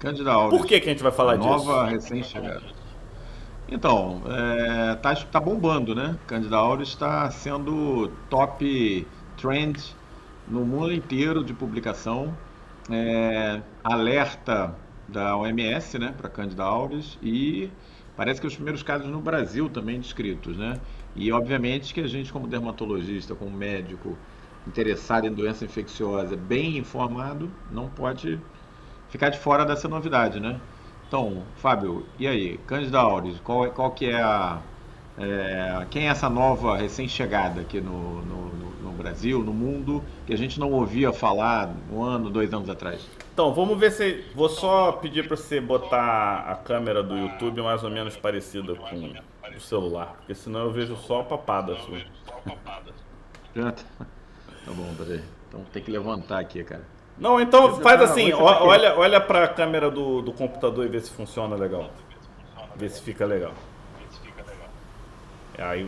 [0.00, 0.58] Cândida Auris.
[0.58, 1.66] Por que, que a gente vai falar nova disso?
[1.66, 2.62] Nova recém-chegada.
[3.68, 6.18] Então, é, tá, tá bombando, né?
[6.26, 9.94] Cândida Auris está sendo top trend
[10.48, 12.36] no mundo inteiro de publicação.
[12.90, 14.74] É, alerta
[15.06, 17.70] da OMS, né, para Cândida auris e
[18.16, 20.80] parece que os primeiros casos no Brasil também descritos, né?
[21.14, 24.16] E obviamente que a gente como dermatologista, como médico
[24.66, 28.40] interessado em doença infecciosa, bem informado, não pode
[29.10, 30.60] ficar de fora dessa novidade, né?
[31.06, 34.60] Então, Fábio, e aí, Cândida auris, qual, qual que é a
[35.18, 38.46] é, quem é essa nova recém-chegada aqui no, no,
[38.82, 43.06] no, Brasil, no mundo, que a gente não ouvia falar um ano, dois anos atrás?
[43.32, 44.24] Então, vamos ver se.
[44.34, 49.12] Vou só pedir para você botar a câmera do YouTube mais ou menos parecida com
[49.54, 51.98] o celular, porque senão eu vejo só a papada sua.
[53.54, 53.74] Tá.
[54.62, 55.22] Tá bom, peraí.
[55.48, 56.84] Então tem que levantar aqui, cara.
[57.20, 61.00] Não, então faz tá, assim, olha, olha para a câmera do, do computador e vê
[61.00, 61.90] se funciona legal.
[62.76, 63.52] Vê se fica legal.
[65.58, 65.86] Aí,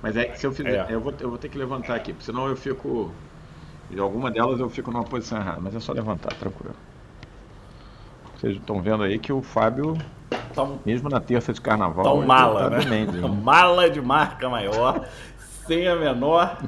[0.00, 0.94] Mas é se eu fizer, é.
[0.94, 3.12] eu, vou, eu vou ter que levantar aqui, porque senão eu fico.
[3.90, 6.74] De alguma delas eu fico numa posição errada, mas é só levantar, tranquilo.
[8.36, 9.96] Vocês estão vendo aí que o Fábio,
[10.54, 13.04] tá um, mesmo na terça de carnaval, tá um mala, tá né?
[13.04, 13.28] né?
[13.28, 15.06] mala de marca maior,
[15.66, 16.58] sem a menor.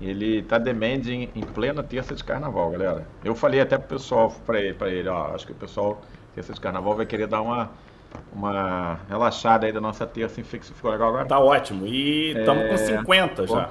[0.00, 3.06] Ele tá demente em, em, plena terça de carnaval, galera.
[3.22, 6.00] Eu falei até pro pessoal, para ele, pra ele, ó, acho que o pessoal,
[6.34, 7.70] terça de carnaval, vai querer dar uma
[8.32, 10.74] uma relaxada aí da nossa terça infecção.
[10.74, 11.26] Ficou legal agora?
[11.26, 11.86] Tá ótimo.
[11.86, 12.68] E estamos é...
[12.68, 13.70] com 50 já.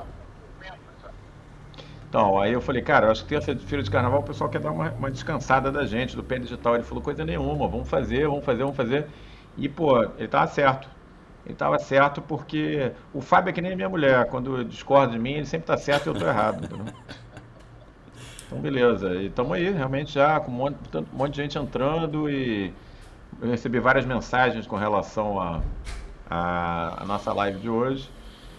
[2.08, 4.90] Então, aí eu falei, cara, acho que terça-feira de carnaval o pessoal quer dar uma,
[4.92, 6.74] uma, descansada da gente, do pé digital.
[6.74, 9.06] Ele falou, coisa nenhuma, vamos fazer, vamos fazer, vamos fazer.
[9.56, 10.90] E, pô, ele tava certo.
[11.50, 14.28] Ele tava certo porque o Fábio é que nem a minha mulher.
[14.28, 16.64] Quando discorda de mim, ele sempre tá certo e eu tô errado.
[16.64, 16.94] Entendeu?
[18.46, 19.16] Então, beleza.
[19.16, 22.72] E estamos aí, realmente, já com um monte, um monte de gente entrando e
[23.42, 25.62] eu recebi várias mensagens com relação a,
[26.30, 28.12] a, a, nossa live de hoje.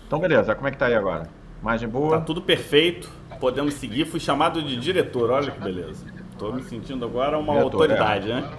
[0.04, 1.28] Então, beleza, como é que tá aí agora?
[1.62, 2.18] Imagem boa?
[2.18, 4.04] Tá tudo perfeito, podemos seguir.
[4.04, 6.04] Fui chamado de diretor, olha que beleza.
[6.32, 8.40] Estou me sentindo agora uma diretor, autoridade, é.
[8.40, 8.50] né?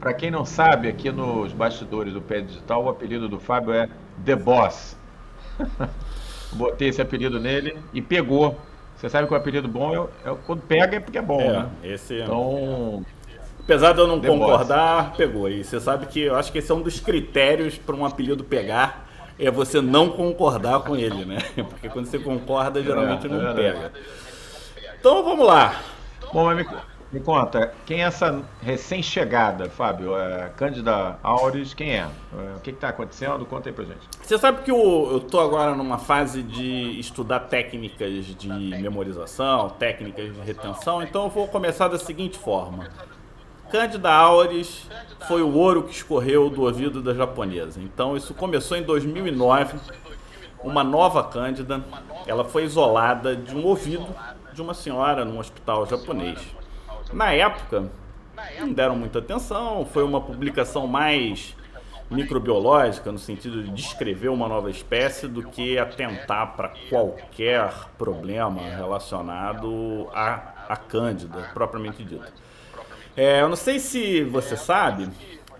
[0.00, 3.88] Para quem não sabe, aqui nos bastidores do Pé Digital, o apelido do Fábio é
[4.24, 4.96] The Boss.
[6.52, 8.58] Botei esse apelido nele e pegou.
[8.96, 11.52] Você sabe que o apelido bom é, é quando pega é porque é bom, é,
[11.52, 11.70] né?
[11.84, 12.24] Esse é.
[12.24, 13.04] Então,
[13.70, 15.48] Apesar de eu não concordar, pegou.
[15.48, 18.42] E você sabe que eu acho que esse é um dos critérios para um apelido
[18.42, 19.06] pegar,
[19.38, 21.38] é você não concordar com ele, né?
[21.68, 23.92] Porque quando você concorda, geralmente é, não é pega.
[24.98, 25.80] Então vamos lá.
[26.32, 26.66] Bom, mas me,
[27.12, 30.16] me conta, quem é essa recém-chegada, Fábio?
[30.16, 32.06] É, Cândida Aures, quem é?
[32.06, 33.44] é o que está acontecendo?
[33.46, 34.06] Conta aí pra gente.
[34.22, 40.40] Você sabe que eu, tô agora numa fase de estudar técnicas de memorização, técnicas de
[40.40, 42.88] retenção, então eu vou começar da seguinte forma.
[43.70, 44.88] Cândida Auris
[45.26, 47.80] foi o ouro que escorreu do ouvido da japonesa.
[47.80, 49.78] Então isso começou em 2009.
[50.62, 51.82] Uma nova Cândida,
[52.26, 54.06] ela foi isolada de um ouvido
[54.52, 56.59] de uma senhora num hospital japonês.
[57.12, 57.90] Na época,
[58.58, 61.56] não deram muita atenção, foi uma publicação mais
[62.10, 70.08] microbiológica, no sentido de descrever uma nova espécie, do que atentar para qualquer problema relacionado
[70.12, 72.32] à, à cândida, propriamente dita.
[73.16, 75.08] É, eu não sei se você sabe,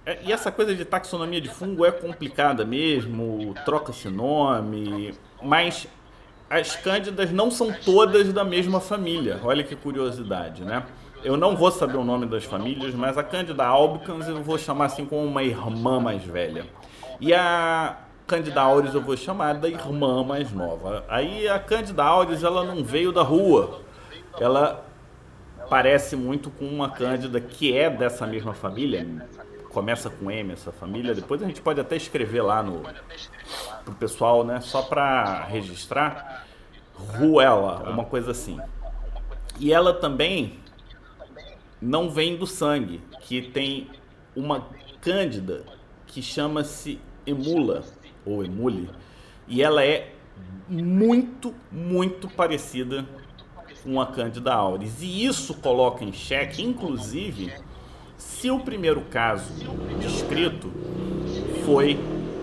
[0.04, 5.86] é, e essa coisa de taxonomia de fungo é complicada mesmo, troca-se nome, mas
[6.48, 9.38] as cândidas não são todas da mesma família.
[9.44, 10.84] Olha que curiosidade, né?
[11.22, 14.86] Eu não vou saber o nome das famílias, mas a Cândida albicans eu vou chamar
[14.86, 16.64] assim como uma irmã mais velha.
[17.20, 21.04] E a Cândida auris eu vou chamar da irmã mais nova.
[21.08, 23.80] Aí a Cândida auris ela não veio da rua.
[24.40, 24.82] Ela
[25.68, 29.06] parece muito com uma Cândida que é dessa mesma família.
[29.74, 31.14] Começa com M essa família.
[31.14, 32.82] Depois a gente pode até escrever lá no
[33.84, 34.60] pro pessoal, né?
[34.60, 36.46] Só para registrar.
[36.94, 38.58] Ruela, uma coisa assim.
[39.58, 40.58] E ela também
[41.80, 43.88] não vem do sangue, que tem
[44.34, 44.68] uma
[45.00, 45.64] cândida
[46.06, 47.84] que chama-se emula
[48.24, 48.90] ou emule,
[49.48, 50.12] e ela é
[50.68, 53.06] muito, muito parecida
[53.82, 55.02] com a Cândida auris.
[55.02, 57.52] E isso coloca em xeque, inclusive,
[58.16, 59.52] se o primeiro caso
[59.98, 60.70] descrito
[61.64, 61.98] foi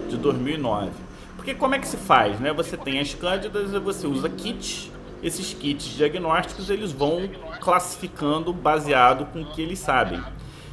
[0.10, 0.92] de 2009.
[1.36, 2.52] Porque como é que se faz, né?
[2.54, 4.92] Você tem as cândidas e você usa kits.
[5.22, 7.30] Esses kits diagnósticos eles vão
[7.60, 10.22] classificando baseado com o que eles sabem.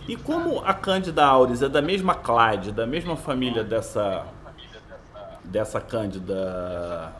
[0.06, 4.26] E como a Cândida auris é da mesma clade, da mesma família dessa
[5.44, 7.14] dessa Cândida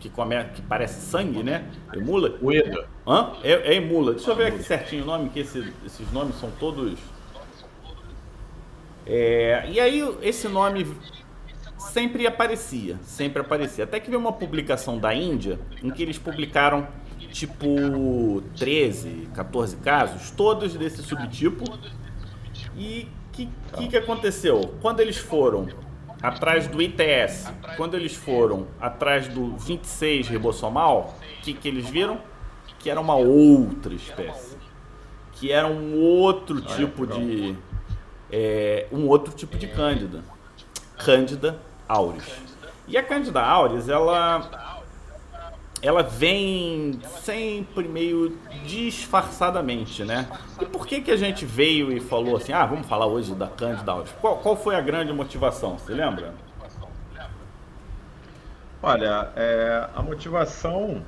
[0.00, 1.66] que, come, que parece sangue, né?
[1.92, 2.36] Emula?
[2.42, 2.88] Ueda.
[3.06, 3.32] Hã?
[3.44, 4.14] É, é emula.
[4.14, 6.98] Deixa eu ver aqui certinho o nome, que esse, esses nomes são todos.
[9.06, 10.86] É, e aí esse nome
[11.80, 13.84] sempre aparecia, sempre aparecia.
[13.84, 16.86] Até que veio uma publicação da Índia em que eles publicaram
[17.32, 21.64] tipo 13, 14 casos, todos desse subtipo.
[22.76, 24.74] E o que, que, que aconteceu?
[24.80, 25.68] Quando eles foram
[26.22, 32.20] atrás do ITS, quando eles foram atrás do 26 ribossomal, o que, que eles viram?
[32.78, 34.56] Que era uma outra espécie.
[35.32, 37.56] Que era um outro tipo de.
[38.30, 40.22] É, um outro tipo de cândida.
[40.98, 41.58] Cândida
[41.90, 42.24] auris.
[42.86, 44.78] E a Cândida auris, ela
[45.82, 50.28] ela vem sempre meio disfarçadamente, né?
[50.60, 53.46] E por que que a gente veio e falou assim, ah, vamos falar hoje da
[53.46, 54.12] Cândida auris?
[54.20, 56.34] Qual, qual foi a grande motivação, você lembra?
[58.82, 61.02] Olha, é, a motivação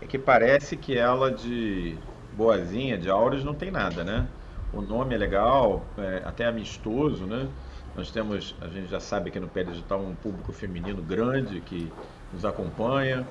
[0.00, 1.96] é que parece que ela de
[2.32, 4.26] boazinha, de auris, não tem nada, né?
[4.72, 7.48] O nome é legal, é até amistoso, né?
[8.00, 11.92] Nós temos, a gente já sabe aqui no Pé Digital, um público feminino grande que
[12.32, 13.26] nos acompanha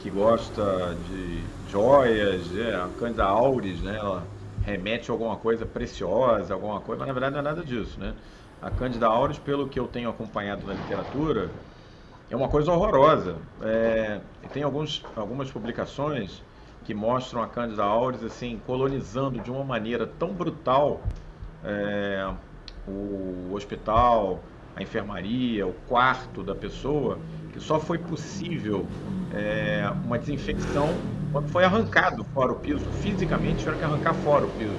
[0.00, 3.96] que gosta de joias, é, a Cândida Auris, né?
[3.96, 4.24] Ela
[4.64, 8.12] remete a alguma coisa preciosa, alguma coisa, mas na verdade não é nada disso, né?
[8.60, 11.48] A Cândida Auris, pelo que eu tenho acompanhado na literatura,
[12.28, 13.36] é uma coisa horrorosa.
[13.62, 14.20] É,
[14.52, 16.42] tem alguns, algumas publicações
[16.84, 21.00] que mostram a Cândida Auris assim colonizando de uma maneira tão brutal
[21.64, 22.28] é,
[22.88, 24.40] o hospital,
[24.74, 27.18] a enfermaria, o quarto da pessoa,
[27.52, 28.86] que só foi possível
[29.34, 30.88] é, uma desinfecção
[31.32, 32.84] quando foi arrancado fora o piso.
[33.02, 34.74] Fisicamente tiveram que arrancar fora o piso.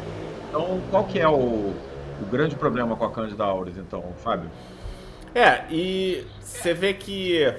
[0.48, 4.50] Então, qual que é o, o grande problema com a Candida auris, então, Fábio?
[5.36, 7.54] É, e você vê que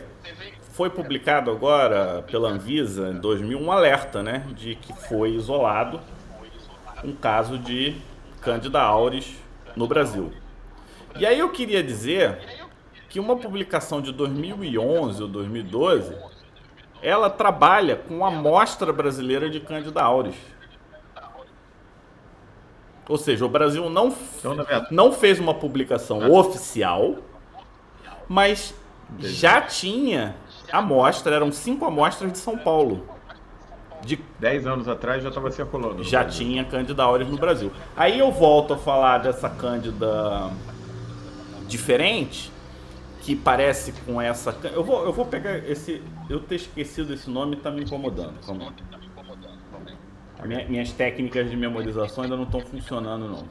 [0.73, 6.01] foi publicado agora pela Anvisa em 2000 um alerta, né, de que foi isolado
[7.05, 7.97] um caso de
[8.41, 9.37] Candida auris
[9.77, 10.33] no Brasil.
[11.17, 12.39] E aí eu queria dizer
[13.09, 16.15] que uma publicação de 2011 ou 2012,
[17.03, 20.37] ela trabalha com a amostra brasileira de Candida auris.
[23.09, 24.57] Ou seja, o Brasil não, então,
[24.91, 27.17] não fez uma publicação oficial,
[28.29, 28.73] mas
[29.19, 30.37] já tinha
[30.71, 33.05] amostra, eram cinco amostras de São Paulo.
[34.03, 36.05] De 10 anos atrás já estava circulando.
[36.05, 36.47] Já Brasil.
[36.47, 37.73] tinha Candida auris no Brasil.
[37.97, 40.49] Aí eu volto a falar dessa Cândida
[41.71, 42.51] diferente,
[43.23, 44.55] que parece com essa.
[44.65, 46.03] Eu vou, eu vou pegar esse.
[46.29, 48.35] Eu ter esquecido esse nome está me incomodando.
[48.45, 48.75] Calma.
[50.45, 53.45] Minha, minhas técnicas de memorização ainda não estão funcionando, não.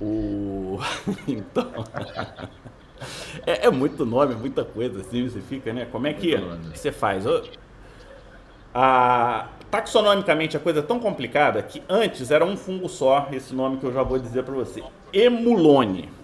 [0.00, 0.78] O.
[1.26, 1.70] então.
[3.46, 5.86] é, é, muito nome, muita coisa assim, você fica, né?
[5.86, 6.36] Como é que
[6.74, 7.24] você faz?
[8.74, 13.78] A, taxonomicamente a coisa é tão complicada que antes era um fungo só, esse nome
[13.78, 14.82] que eu já vou dizer para você.
[15.12, 16.15] Emulone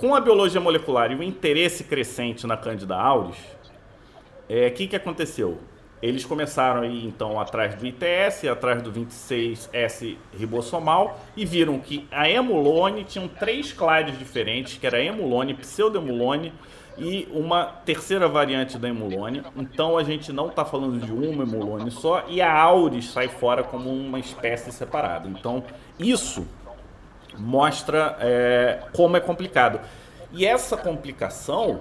[0.00, 4.96] com a biologia molecular e o interesse crescente na Candida auris, o é, que, que
[4.96, 5.58] aconteceu?
[6.00, 12.30] Eles começaram aí então atrás do ITS, atrás do 26S ribossomal e viram que a
[12.30, 16.54] emulone tinham três clades diferentes, que era emulone, pseudoemulone
[16.96, 19.42] e uma terceira variante da emulone.
[19.54, 23.62] Então a gente não está falando de uma emulone só e a auris sai fora
[23.62, 25.28] como uma espécie separada.
[25.28, 25.62] Então
[25.98, 26.46] isso
[27.38, 29.80] mostra é, como é complicado.
[30.32, 31.80] E essa complicação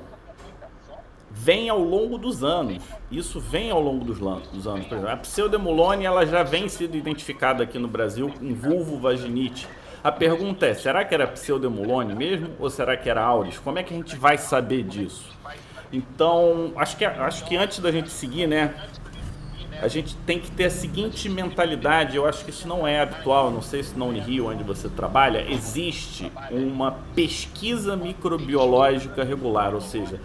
[1.32, 2.84] vem ao longo dos anos.
[3.12, 4.86] Isso vem ao longo dos, dos anos.
[4.88, 9.68] Por exemplo, a pseudemulone ela já vem sendo identificada aqui no Brasil em vulvovaginite.
[10.04, 13.60] A pergunta é, será que era pseudemulone mesmo ou será que era auris?
[13.60, 15.38] Como é que a gente vai saber disso?
[15.92, 18.74] Então, acho que, acho que antes da gente seguir, né,
[19.82, 23.50] a gente tem que ter a seguinte mentalidade, eu acho que isso não é habitual,
[23.50, 30.20] não sei se na Unirio, onde você trabalha, existe uma pesquisa microbiológica regular, ou seja,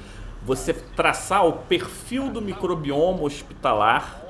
[0.44, 4.22] você traçar o perfil do microbioma hospitalar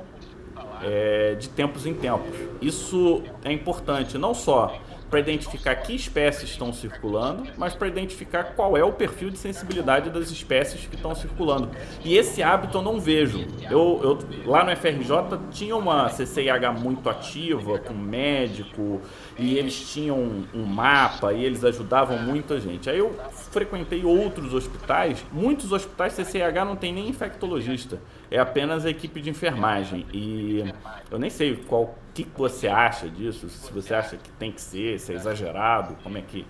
[0.81, 2.35] é, de tempos em tempos.
[2.61, 4.77] Isso é importante, não só
[5.09, 10.09] para identificar que espécies estão circulando, mas para identificar qual é o perfil de sensibilidade
[10.09, 11.69] das espécies que estão circulando.
[12.03, 13.45] E esse hábito eu não vejo.
[13.69, 19.01] Eu, eu lá no FRJ tinha uma CCIH muito ativa, com médico,
[19.37, 22.89] e eles tinham um, mapa e eles ajudavam muita gente.
[22.89, 23.15] Aí eu
[23.51, 29.29] frequentei outros hospitais, muitos hospitais CCIH não tem nem infectologista, é apenas a equipe de
[29.29, 30.05] enfermagem.
[30.13, 30.73] E
[31.09, 33.49] eu nem sei qual que você acha disso?
[33.49, 36.45] Se você acha que tem que ser, se é exagerado, como é que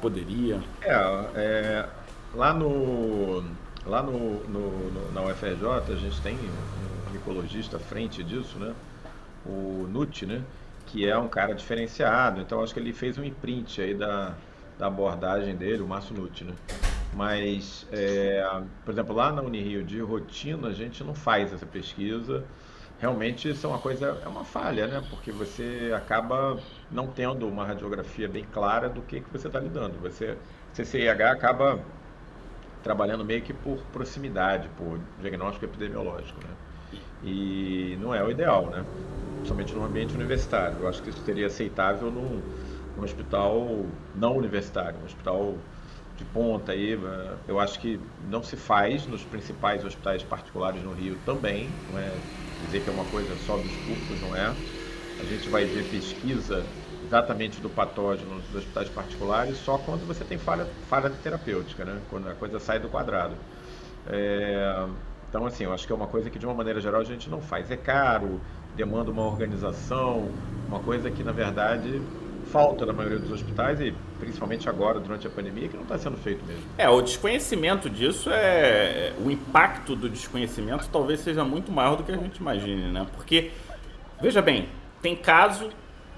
[0.00, 0.60] poderia?
[0.82, 0.92] É,
[1.34, 1.88] é
[2.34, 3.44] lá no
[3.86, 8.74] lá no, no, no, na UFRJ a gente tem um micologista à frente disso, né?
[9.44, 10.42] O Nutt, né?
[10.86, 14.34] Que é um cara diferenciado, então acho que ele fez um imprint aí da,
[14.78, 16.52] da abordagem dele, o Márcio Nutt, né?
[17.16, 18.42] Mas, é,
[18.84, 22.44] por exemplo, lá na Unirio de rotina a gente não faz essa pesquisa.
[22.98, 25.00] Realmente isso é uma coisa, é uma falha, né?
[25.08, 29.98] Porque você acaba não tendo uma radiografia bem clara do que, que você está lidando.
[30.00, 30.36] Você,
[30.74, 31.80] CCIH acaba
[32.82, 36.56] trabalhando meio que por proximidade, por diagnóstico epidemiológico, né?
[37.22, 38.86] E não é o ideal, né?
[39.36, 40.80] Principalmente no ambiente universitário.
[40.80, 42.42] Eu acho que isso seria aceitável num,
[42.96, 45.58] num hospital não universitário, um hospital
[46.16, 46.94] de ponta aí.
[46.94, 51.98] Eh, eu acho que não se faz nos principais hospitais particulares no Rio também, não
[51.98, 52.22] é
[52.58, 54.56] dizer que é uma coisa só dos cursos, não é.
[55.18, 60.38] A gente vai ver pesquisa exatamente do patógeno nos hospitais particulares só quando você tem
[60.38, 62.02] falha, falha terapêutica, né?
[62.08, 63.38] quando a coisa sai do quadrado.
[64.06, 64.88] É,
[65.28, 67.28] então, assim, eu acho que é uma coisa que, de uma maneira geral, a gente
[67.30, 67.70] não faz.
[67.70, 72.08] É caro, demanda uma organização, uma coisa que, na verdade,
[72.56, 76.16] falta na maioria dos hospitais e principalmente agora, durante a pandemia, que não está sendo
[76.16, 76.62] feito mesmo.
[76.78, 79.12] É, o desconhecimento disso é.
[79.22, 83.06] O impacto do desconhecimento talvez seja muito maior do que a gente imagine, né?
[83.14, 83.50] Porque,
[84.22, 84.68] veja bem,
[85.02, 85.68] tem caso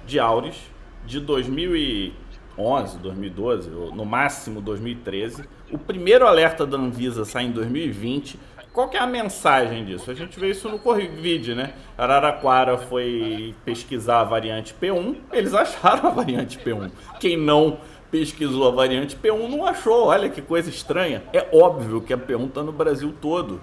[0.07, 0.57] de Auris
[1.05, 5.45] de 2011, 2012, ou no máximo 2013.
[5.73, 8.39] O primeiro alerta da Anvisa sai em 2020.
[8.79, 10.09] Qual que é a mensagem disso?
[10.09, 11.73] A gente vê isso no Covid, né?
[11.99, 16.89] Araraquara foi pesquisar a variante P1, eles acharam a variante P1.
[17.19, 20.07] Quem não pesquisou a variante P1 não achou.
[20.07, 21.25] Olha que coisa estranha.
[21.33, 23.61] É óbvio que a P1 está no Brasil todo.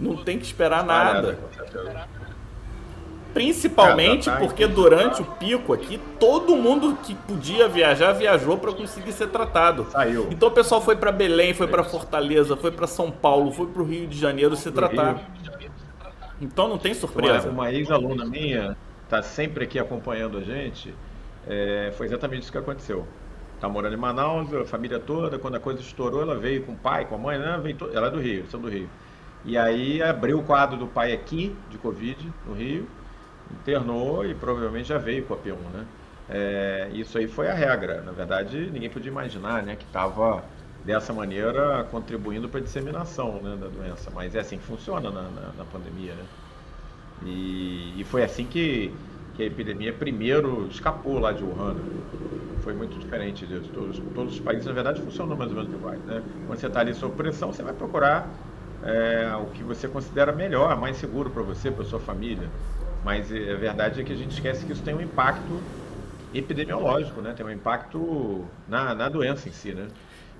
[0.00, 1.38] Não tem que esperar nada.
[3.34, 9.10] Principalmente tá porque durante o pico aqui, todo mundo que podia viajar viajou para conseguir
[9.12, 9.88] ser tratado.
[9.90, 10.28] Saiu.
[10.30, 13.82] Então o pessoal foi para Belém, foi para Fortaleza, foi para São Paulo, foi para
[13.82, 15.20] o Rio de Janeiro se tratar.
[16.40, 17.48] Então não tem surpresa.
[17.48, 20.94] Uma, uma ex-aluna minha está sempre aqui acompanhando a gente.
[21.46, 23.04] É, foi exatamente isso que aconteceu.
[23.60, 25.38] Tá morando em Manaus, a família toda.
[25.40, 27.58] Quando a coisa estourou, ela veio com o pai, com a mãe, né?
[27.60, 27.90] Veio to...
[27.92, 28.88] Ela é do Rio, são do Rio.
[29.44, 32.86] E aí abriu o quadro do pai aqui, de Covid, no Rio
[33.50, 35.86] internou e provavelmente já veio com a P1, né?
[36.28, 38.02] É, isso aí foi a regra.
[38.02, 40.50] Na verdade, ninguém podia imaginar, né, que estava
[40.82, 44.10] dessa maneira contribuindo para a disseminação né, da doença.
[44.10, 46.28] Mas é assim que funciona na, na, na pandemia, né?
[47.22, 48.90] E, e, foi assim que,
[49.32, 51.76] que a epidemia primeiro escapou lá de Wuhan.
[52.62, 53.70] Foi muito diferente disso.
[53.72, 56.04] Todos, todos os países, na verdade, funcionam mais ou menos iguais.
[56.04, 56.22] Né?
[56.46, 58.42] Quando você está ali sob pressão, você vai procurar
[58.82, 62.54] é, o que você considera melhor, mais seguro para você, para sua família.
[63.04, 65.60] Mas é, a verdade é que a gente esquece que isso tem um impacto
[66.32, 67.34] epidemiológico, né?
[67.36, 69.86] Tem um impacto na, na doença em si, né?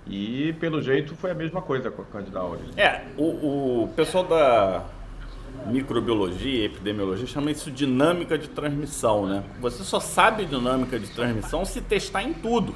[0.06, 2.76] E pelo jeito foi a mesma coisa com a Candida auris.
[2.76, 4.84] É, o, o pessoal da
[5.66, 9.44] microbiologia, epidemiologia chama isso dinâmica de transmissão, né?
[9.60, 12.74] Você só sabe dinâmica de transmissão se testar em tudo.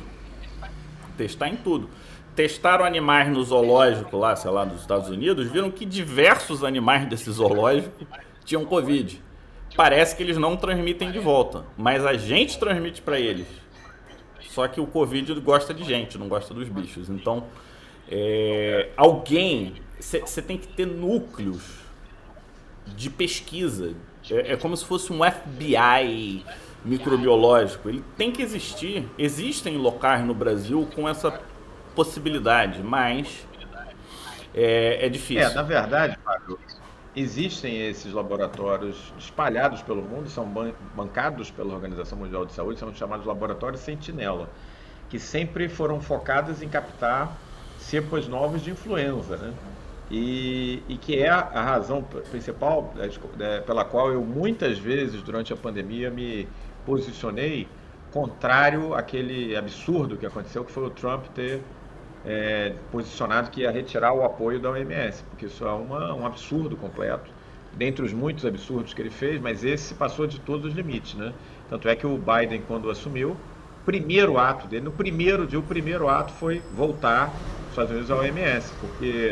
[1.17, 1.89] Testar em tudo.
[2.37, 7.31] Testaram animais no zoológico lá, sei lá, nos Estados Unidos, viram que diversos animais desse
[7.33, 8.07] zoológico
[8.45, 9.21] tinham Covid
[9.77, 13.47] parece que eles não transmitem de volta, mas a gente transmite para eles.
[14.51, 17.09] Só que o Covid gosta de gente, não gosta dos bichos.
[17.09, 17.45] Então,
[18.11, 21.63] é, alguém, você tem que ter núcleos
[22.87, 23.95] de pesquisa.
[24.31, 26.45] É, é, como se fosse um FBI
[26.85, 27.89] microbiológico.
[27.89, 29.07] Ele tem que existir.
[29.19, 31.41] Existem locais no Brasil com essa
[31.95, 33.47] possibilidade, mas
[34.55, 35.49] é, é difícil.
[35.49, 36.59] É, na verdade, Fábio,
[37.19, 40.47] Existem esses laboratórios espalhados pelo mundo, são
[40.95, 44.49] bancados pela Organização Mundial de Saúde, são chamados laboratórios Sentinela,
[45.09, 47.37] que sempre foram focados em captar
[47.77, 49.53] cepas novas de influenza, né?
[50.09, 52.95] E, e que é a razão principal
[53.41, 56.49] é, pela qual eu muitas vezes durante a pandemia me
[56.87, 57.67] posicionei
[58.13, 61.63] contrário àquele absurdo que aconteceu, que foi o Trump ter
[62.25, 66.77] é, posicionado que ia retirar o apoio da OMS, porque isso é uma, um absurdo
[66.77, 67.31] completo,
[67.75, 71.33] dentre os muitos absurdos que ele fez, mas esse passou de todos os limites, né?
[71.69, 73.37] Tanto é que o Biden, quando assumiu,
[73.85, 77.33] primeiro ato dele, no primeiro dia, o primeiro ato foi voltar
[77.65, 79.31] os Estados Unidos à OMS, porque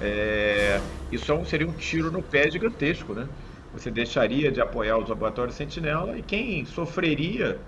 [0.00, 3.26] é, isso é seria um tiro no pé gigantesco, né?
[3.72, 7.58] Você deixaria de apoiar os laboratórios Sentinela e quem sofreria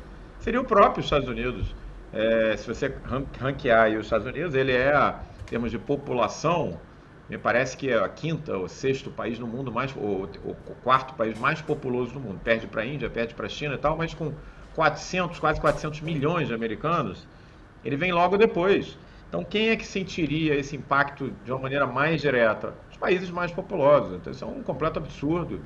[0.41, 1.75] seria o próprio Estados Unidos.
[2.13, 2.95] É, se você
[3.41, 6.79] ranquear os Estados Unidos, ele é, em termos de população,
[7.29, 11.15] me parece que é a quinta ou sexto país no mundo mais, ou o quarto
[11.15, 12.39] país mais populoso do mundo.
[12.45, 14.35] Perde para a Índia, perde para a China e tal, mas com
[14.75, 17.27] 400, quase 400 milhões de americanos,
[17.85, 18.99] ele vem logo depois.
[19.29, 22.75] Então, quem é que sentiria esse impacto de uma maneira mais direta?
[22.91, 24.15] Os países mais populosos.
[24.15, 25.59] Então, isso é um completo absurdo.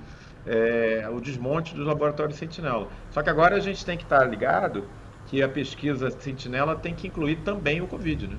[0.46, 2.86] É, o desmonte dos laboratórios Sentinela.
[3.10, 4.88] Só que agora a gente tem que estar ligado
[5.26, 8.36] que a pesquisa Sentinela tem que incluir também o Covid, né?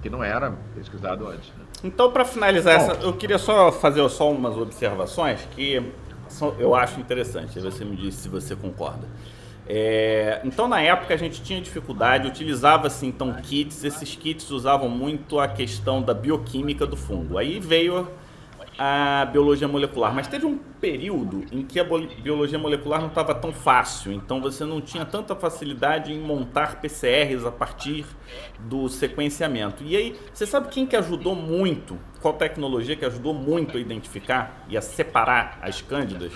[0.00, 1.48] que não era pesquisado antes.
[1.48, 1.64] Né?
[1.84, 5.82] Então, para finalizar, Bom, essa, eu queria só fazer só umas observações que
[6.28, 7.62] são, eu acho interessantes.
[7.62, 9.06] Você me disse se você concorda.
[9.66, 15.38] É, então, na época, a gente tinha dificuldade, utilizava-se então kits, esses kits usavam muito
[15.38, 17.36] a questão da bioquímica do fungo.
[17.36, 18.08] Aí veio
[18.78, 23.52] a biologia molecular, mas teve um período em que a biologia molecular não estava tão
[23.52, 28.06] fácil, então você não tinha tanta facilidade em montar PCRs a partir
[28.60, 29.82] do sequenciamento.
[29.82, 31.98] E aí, você sabe quem que ajudou muito?
[32.22, 36.32] Qual tecnologia que ajudou muito a identificar e a separar as cândidas?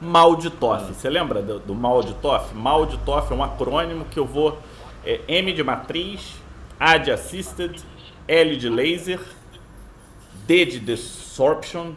[0.00, 0.92] Malditoff.
[0.92, 2.54] Você lembra do, do Malditoff?
[2.54, 4.58] Malditoff é um acrônimo que eu vou
[5.04, 6.36] é, M de matriz,
[6.78, 7.80] A de assisted,
[8.26, 9.20] L de laser,
[10.46, 11.92] D de desorption,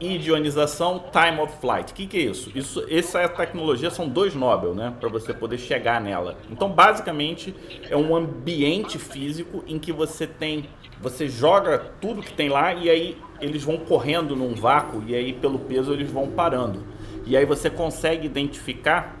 [0.00, 1.90] I de ionização, time of flight.
[1.90, 2.52] O que, que é isso?
[2.54, 2.84] isso?
[2.88, 4.94] Essa é tecnologia são dois Nobel, né?
[5.00, 6.36] Para você poder chegar nela.
[6.50, 7.54] Então, basicamente,
[7.90, 10.66] é um ambiente físico em que você tem.
[11.00, 15.32] Você joga tudo que tem lá e aí eles vão correndo num vácuo e aí
[15.32, 16.84] pelo peso eles vão parando.
[17.26, 19.16] E aí você consegue identificar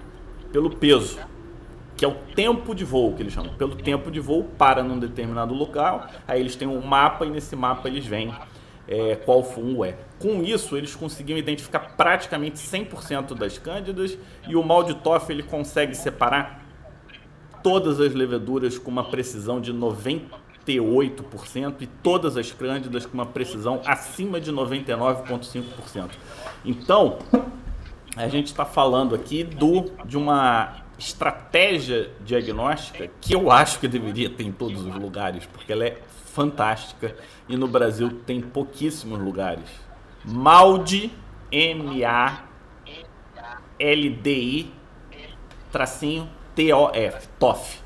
[0.52, 1.18] pelo peso
[1.98, 3.52] que é o tempo de voo, que eles chamam.
[3.54, 7.56] Pelo tempo de voo, para num determinado local, aí eles têm um mapa e nesse
[7.56, 8.32] mapa eles veem
[8.88, 9.94] é, qual fungo é.
[10.18, 14.16] Com isso, eles conseguiam identificar praticamente 100% das cândidas
[14.48, 16.66] e o mal de Toff ele consegue separar
[17.62, 23.82] todas as leveduras com uma precisão de 98% e todas as cândidas com uma precisão
[23.84, 26.10] acima de 99,5%.
[26.64, 27.18] Então,
[28.16, 34.28] a gente está falando aqui do, de uma estratégia diagnóstica que eu acho que deveria
[34.28, 35.98] ter em todos os lugares, porque ela é
[36.32, 37.16] fantástica
[37.48, 39.64] e no Brasil tem pouquíssimos lugares.
[40.24, 41.12] Maldi,
[41.50, 42.48] M-A-L-D-I,
[45.70, 47.80] tracinho T-O-F, TOF.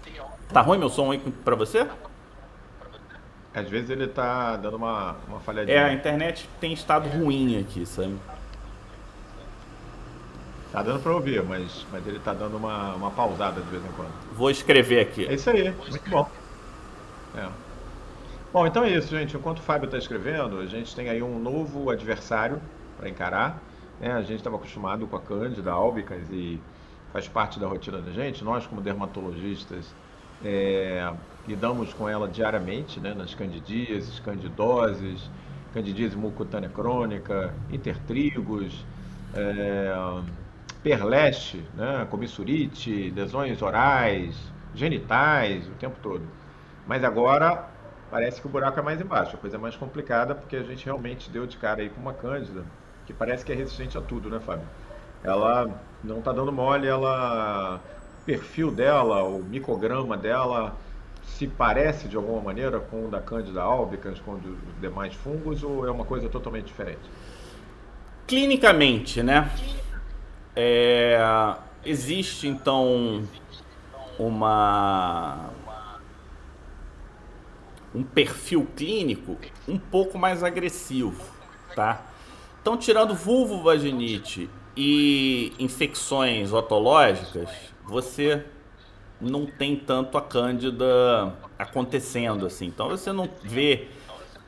[0.52, 1.86] Tá ruim meu som aí pra você?
[3.54, 5.76] Às vezes ele tá dando uma, uma falhadinha.
[5.76, 8.16] É, a internet tem estado ruim aqui, sabe?
[10.72, 13.92] Tá dando para ouvir, mas, mas ele tá dando uma, uma pausada de vez em
[13.92, 14.10] quando.
[14.32, 15.26] Vou escrever aqui.
[15.26, 16.26] É isso aí, muito bom.
[17.36, 17.46] É.
[18.50, 19.36] Bom, então é isso, gente.
[19.36, 22.58] Enquanto o Fábio está escrevendo, a gente tem aí um novo adversário
[22.96, 23.62] para encarar.
[24.00, 24.12] Né?
[24.12, 26.58] A gente estava acostumado com a Cândida albicans e
[27.12, 28.42] faz parte da rotina da gente.
[28.42, 29.94] Nós, como dermatologistas,
[30.42, 31.12] é,
[31.46, 33.12] lidamos com ela diariamente, né?
[33.12, 35.30] nas candidíases, candidoses,
[35.74, 38.86] candidíase mucutânea crônica, intertrigos,
[39.34, 39.94] é,
[40.82, 44.36] perleste, né, comissurite, lesões orais,
[44.74, 46.22] genitais, o tempo todo.
[46.86, 47.68] Mas agora
[48.10, 50.84] parece que o buraco é mais embaixo, a coisa é mais complicada porque a gente
[50.84, 52.64] realmente deu de cara aí com uma cândida
[53.06, 54.66] que parece que é resistente a tudo, né, Fábio?
[55.22, 55.70] Ela
[56.02, 57.80] não está dando mole, ela
[58.20, 60.76] o perfil dela, o micograma dela
[61.24, 64.40] se parece de alguma maneira com o da Cândida albicans, com os
[64.80, 67.00] demais fungos ou é uma coisa totalmente diferente?
[68.26, 69.50] Clinicamente, né?
[70.54, 71.18] É,
[71.84, 73.24] existe então
[74.18, 75.50] uma
[77.94, 79.36] um perfil clínico
[79.68, 81.22] um pouco mais agressivo,
[81.74, 82.02] tá?
[82.60, 87.50] Então, tirando vulvovaginite e infecções otológicas,
[87.84, 88.46] você
[89.20, 92.66] não tem tanto a cândida acontecendo assim.
[92.66, 93.88] Então, você não vê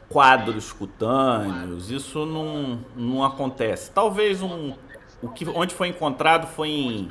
[0.09, 3.91] quadros cutâneos, isso não, não acontece.
[3.91, 4.75] Talvez um
[5.25, 7.09] o que, onde foi encontrado foi em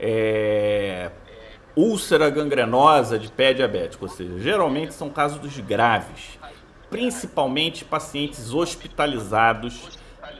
[0.00, 1.12] é,
[1.76, 6.38] úlcera gangrenosa de pé diabético, ou seja, geralmente são casos graves,
[6.90, 9.96] principalmente pacientes hospitalizados.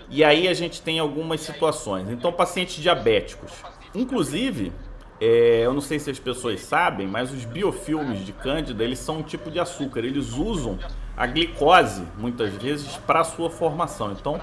[0.08, 2.08] E aí a gente tem algumas situações.
[2.10, 3.52] Então, pacientes diabéticos.
[3.94, 4.72] Inclusive,
[5.20, 9.18] é, eu não sei se as pessoas sabem, mas os biofilmes de Cândida, eles são
[9.18, 10.00] um tipo de açúcar.
[10.00, 10.78] Eles usam
[11.16, 14.12] a glicose, muitas vezes, para sua formação.
[14.12, 14.40] Então,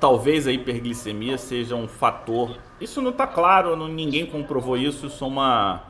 [0.00, 2.56] talvez a hiperglicemia seja um fator.
[2.80, 5.82] Isso não está claro, não, ninguém comprovou isso, isso é uma.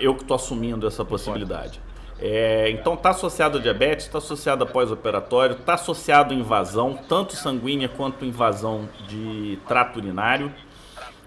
[0.00, 1.80] Eu que estou assumindo essa possibilidade.
[2.24, 7.34] É, então está associado a diabetes, está associado a pós-operatório, está associado a invasão, tanto
[7.34, 10.54] sanguínea quanto invasão de trato urinário.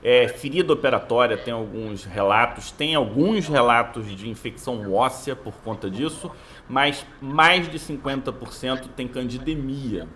[0.02, 6.32] É, ferida operatória tem alguns relatos, tem alguns relatos de infecção óssea por conta disso,
[6.69, 10.08] mas mais de 50% tem candidemia.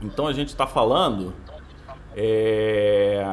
[0.00, 1.34] Então a gente está falando
[2.16, 3.24] é,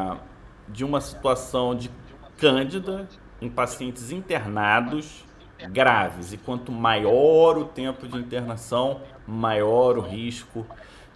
[0.70, 1.90] de uma situação de
[2.38, 3.08] cândida
[3.42, 5.26] em pacientes internados
[5.72, 6.34] graves.
[6.34, 10.66] E quanto maior o tempo de internação, maior o risco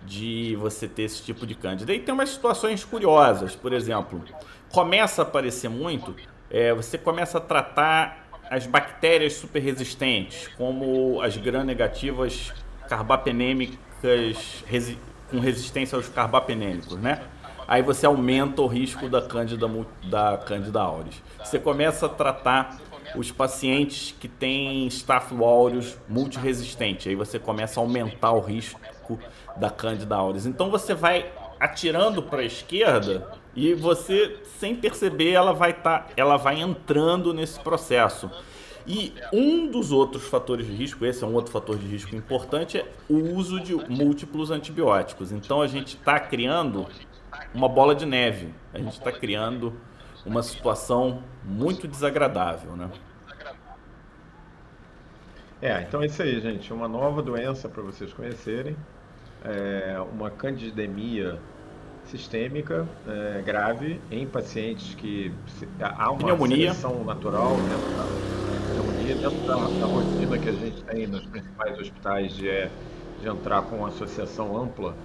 [0.06, 1.94] de você ter esse tipo de cândida.
[1.94, 4.24] E tem umas situações curiosas, por exemplo,
[4.72, 6.16] começa a aparecer muito,
[6.50, 12.54] é, você começa a tratar as bactérias super resistentes, como as gram-negativas
[12.88, 14.98] carbapenêmicas resi
[15.30, 17.22] com resistência aos carbapenêmicos, né?
[17.68, 19.68] Aí você aumenta o risco da Cândida,
[20.10, 21.22] da Cândida auris.
[21.44, 22.80] Você começa a tratar
[23.16, 27.10] os pacientes que têm Staph aureus multiresistente.
[27.10, 28.80] Aí você começa a aumentar o risco
[29.58, 30.46] da Cândida auris.
[30.46, 36.38] Então você vai atirando para a esquerda e você sem perceber ela vai tá, ela
[36.38, 38.30] vai entrando nesse processo.
[38.88, 42.78] E um dos outros fatores de risco, esse é um outro fator de risco importante,
[42.78, 45.34] é o uso de múltiplos antibióticos.
[45.34, 46.88] Então a gente está criando
[47.54, 48.54] uma bola de neve.
[48.74, 49.74] A gente está criando
[50.26, 52.90] uma situação muito desagradável, né?
[55.62, 56.72] É, então é isso aí, gente.
[56.72, 58.78] Uma nova doença para vocês conhecerem.
[59.44, 61.40] É uma candidemia
[62.08, 65.32] sistêmica é, grave em pacientes que
[65.80, 66.74] há uma Pneumonia.
[66.74, 67.78] seleção natural né?
[68.74, 72.70] pneumonia dentro da, da rotina que a gente tem nos principais hospitais de, é,
[73.22, 74.96] de entrar com uma associação ampla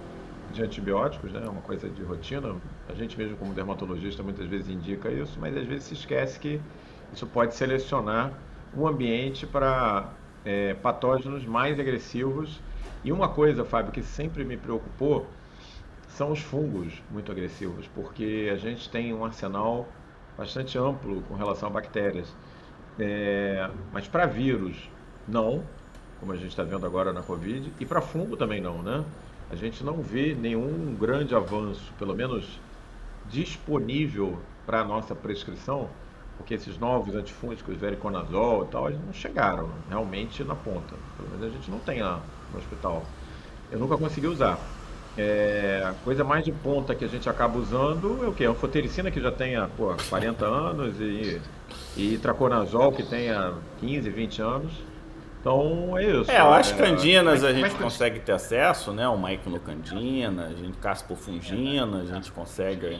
[0.53, 1.41] de antibióticos, né?
[1.47, 2.55] uma coisa de rotina.
[2.87, 6.61] A gente mesmo como dermatologista muitas vezes indica isso, mas às vezes se esquece que
[7.11, 8.31] isso pode selecionar
[8.75, 10.13] um ambiente para
[10.45, 12.61] é, patógenos mais agressivos.
[13.03, 15.27] E uma coisa, Fábio, que sempre me preocupou
[16.15, 19.87] são os fungos muito agressivos, porque a gente tem um arsenal
[20.37, 22.35] bastante amplo com relação a bactérias.
[22.99, 24.89] É, mas para vírus,
[25.27, 25.63] não,
[26.19, 29.03] como a gente está vendo agora na Covid, e para fungo também não, né?
[29.49, 32.59] A gente não vê nenhum grande avanço, pelo menos
[33.25, 35.89] disponível para a nossa prescrição,
[36.37, 40.95] porque esses novos antifúngicos, vericonazol e tal, eles não chegaram realmente na ponta.
[41.17, 42.21] Pelo menos a gente não tem lá
[42.51, 43.03] no hospital.
[43.71, 44.72] Eu nunca consegui usar.
[45.17, 48.43] É, a coisa mais de ponta que a gente acaba usando é o que?
[48.45, 51.39] Anfotericina que já tem há pô, 40 anos e
[51.95, 54.71] e traconazol que tenha 15, 20 anos.
[55.39, 56.31] Então é isso.
[56.31, 59.07] É, eu acho que é, candinas é, a gente consegue ter acesso, né?
[59.07, 62.99] O maiclocandina, a gente caspofungina, a gente consegue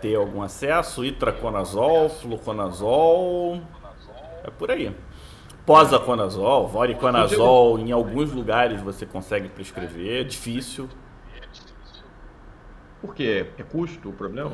[0.00, 3.60] ter algum acesso, itraconazol, fluconazol,
[4.42, 4.94] é por aí.
[5.64, 10.88] Posaconazol, voriconazol, em alguns lugares você consegue prescrever, é difícil.
[13.04, 13.48] Por quê?
[13.58, 14.52] É custo o problema?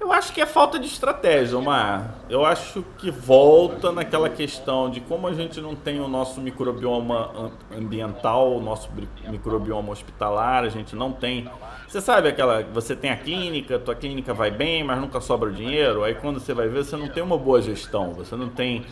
[0.00, 2.16] Eu acho que é falta de estratégia, Omar.
[2.28, 7.52] Eu acho que volta naquela questão de como a gente não tem o nosso microbioma
[7.70, 8.90] ambiental, o nosso
[9.28, 11.48] microbioma hospitalar, a gente não tem.
[11.86, 12.64] Você sabe aquela.
[12.64, 16.02] Você tem a clínica, tua clínica vai bem, mas nunca sobra dinheiro.
[16.02, 18.84] Aí quando você vai ver, você não tem uma boa gestão, você não tem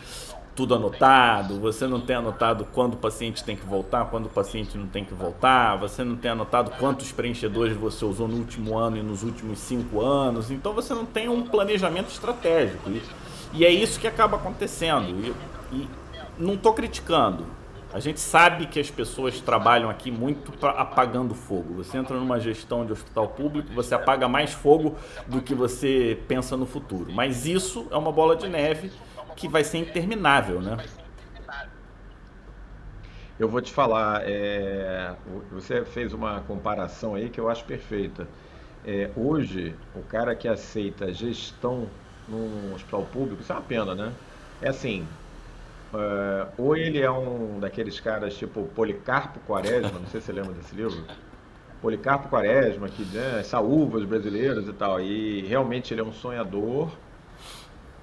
[0.55, 4.77] tudo anotado, você não tem anotado quando o paciente tem que voltar, quando o paciente
[4.77, 8.97] não tem que voltar, você não tem anotado quantos preenchedores você usou no último ano
[8.97, 12.89] e nos últimos cinco anos, então você não tem um planejamento estratégico.
[12.89, 13.01] E,
[13.53, 15.09] e é isso que acaba acontecendo.
[15.09, 15.33] E,
[15.75, 15.87] e
[16.37, 17.45] não estou criticando.
[17.93, 21.73] A gente sabe que as pessoas trabalham aqui muito apagando fogo.
[21.75, 24.95] Você entra numa gestão de hospital público, você apaga mais fogo
[25.27, 27.11] do que você pensa no futuro.
[27.11, 28.91] Mas isso é uma bola de neve
[29.35, 30.77] que vai ser interminável, né?
[33.39, 35.15] Eu vou te falar, é,
[35.51, 38.27] você fez uma comparação aí que eu acho perfeita.
[38.85, 41.87] É, hoje, o cara que aceita gestão
[42.27, 44.13] num hospital público, isso é uma pena, né?
[44.61, 45.07] É assim,
[45.93, 50.53] é, ou ele é um daqueles caras tipo Policarpo Quaresma, não sei se você lembra
[50.53, 51.03] desse livro.
[51.81, 56.91] Policarpo Quaresma, que né, saúvas brasileiras e tal, e realmente ele é um sonhador.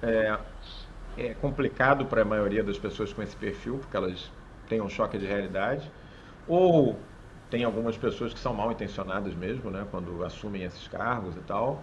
[0.02, 0.36] É,
[1.18, 4.30] é complicado para a maioria das pessoas com esse perfil, porque elas
[4.68, 5.90] têm um choque de realidade.
[6.46, 6.98] Ou
[7.50, 11.82] tem algumas pessoas que são mal intencionadas mesmo, né, quando assumem esses cargos e tal.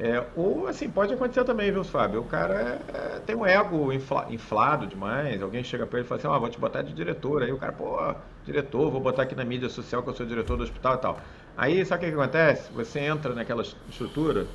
[0.00, 2.20] É, ou assim, pode acontecer também, viu, Fábio?
[2.20, 5.42] O cara é, é, tem um ego infla, inflado demais.
[5.42, 7.42] Alguém chega para ele e fala assim: Ó, oh, vou te botar de diretor.
[7.42, 8.14] Aí o cara, pô,
[8.44, 11.20] diretor, vou botar aqui na mídia social que eu sou diretor do hospital e tal.
[11.56, 12.72] Aí sabe o que, que acontece?
[12.72, 14.48] Você entra naquela estrutura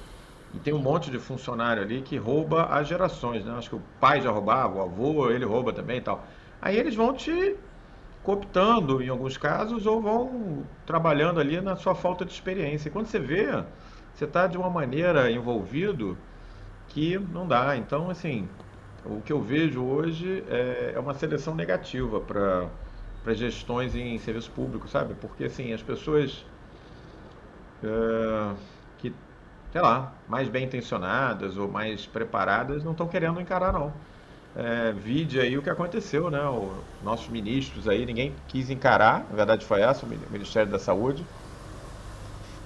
[0.54, 3.54] e tem um monte de funcionário ali que rouba as gerações, né?
[3.58, 6.24] Acho que o pai já roubava, o avô, ele rouba também e tal.
[6.62, 7.56] Aí eles vão te
[8.22, 12.88] cooptando em alguns casos ou vão trabalhando ali na sua falta de experiência.
[12.88, 13.48] E quando você vê,
[14.14, 16.18] você está de uma maneira envolvido
[16.90, 17.76] que não dá.
[17.76, 18.48] Então, assim,
[19.06, 24.88] o que eu vejo hoje é, é uma seleção negativa para gestões em serviço público,
[24.88, 25.16] sabe?
[25.16, 26.46] Porque assim as pessoas
[27.84, 28.56] é,
[29.74, 34.08] sei lá, mais bem intencionadas ou mais preparadas não estão querendo encarar não.
[34.56, 36.42] é, vide aí o que aconteceu, né?
[36.50, 41.30] Os nossos ministros aí, ninguém quis encarar, a verdade foi essa, o Ministério da Saúde.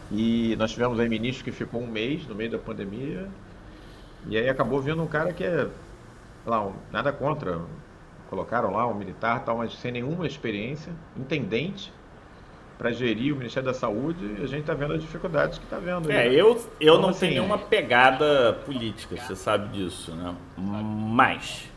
[0.09, 3.35] E nós tivemos aí ministro que ficou um mês no meio da pandemia.
[4.23, 5.65] E aí acabou vindo um cara que é,
[6.45, 7.69] lá, nada contra,
[8.25, 11.96] colocaram lá um militar tal, mas sem nenhuma experiência, intendente,
[12.77, 16.11] para gerir o Ministério da Saúde a gente está vendo as dificuldades que está vendo.
[16.11, 20.35] É, eu, eu então, não assim, tenho nenhuma pegada política, você sabe disso, né?
[20.57, 21.69] Mas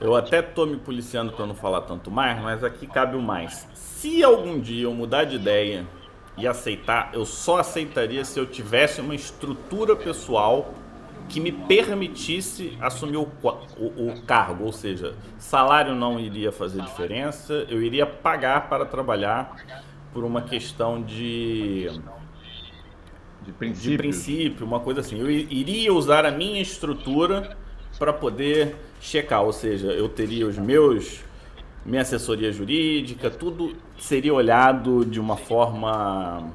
[0.00, 3.68] eu até tô me policiando para não falar tanto mais, mas aqui cabe o mais.
[3.74, 5.86] Se algum dia eu mudar de ideia
[6.36, 10.74] e aceitar, eu só aceitaria se eu tivesse uma estrutura pessoal
[11.28, 13.28] que me permitisse assumir o,
[13.78, 19.56] o, o, cargo, ou seja, salário não iria fazer diferença, eu iria pagar para trabalhar
[20.14, 21.90] por uma questão de
[23.42, 25.20] de princípio, de princípio uma coisa assim.
[25.20, 27.54] Eu iria usar a minha estrutura
[27.98, 31.22] para poder checar, ou seja, eu teria os meus
[31.84, 36.50] minha assessoria jurídica, tudo seria olhado de uma forma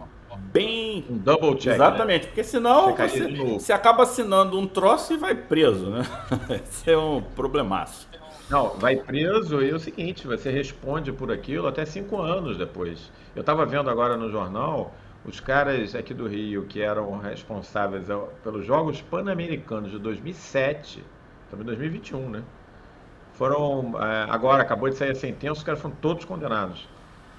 [0.51, 1.75] bem um double check.
[1.75, 2.27] Exatamente, né?
[2.27, 6.03] porque senão você, você acaba assinando um troço e vai preso, né?
[6.63, 8.07] Esse é um problemaço.
[8.49, 13.11] Não, vai preso e é o seguinte, você responde por aquilo até cinco anos depois.
[13.35, 14.91] Eu estava vendo agora no jornal
[15.23, 18.07] os caras aqui do Rio que eram responsáveis
[18.43, 21.03] pelos Jogos Pan-Americanos de 2007,
[21.43, 22.43] estamos em 2021, né?
[23.33, 26.89] Foram, é, agora acabou de sair a sentença, os caras foram todos condenados.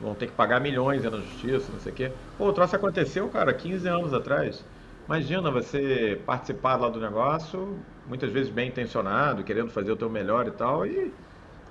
[0.00, 2.12] Vão ter que pagar milhões na justiça, não sei o quê.
[2.38, 4.64] Pô, o troço aconteceu, cara, 15 anos atrás.
[5.10, 10.46] Imagina você participar lá do negócio, muitas vezes bem intencionado, querendo fazer o teu melhor
[10.46, 11.12] e tal, e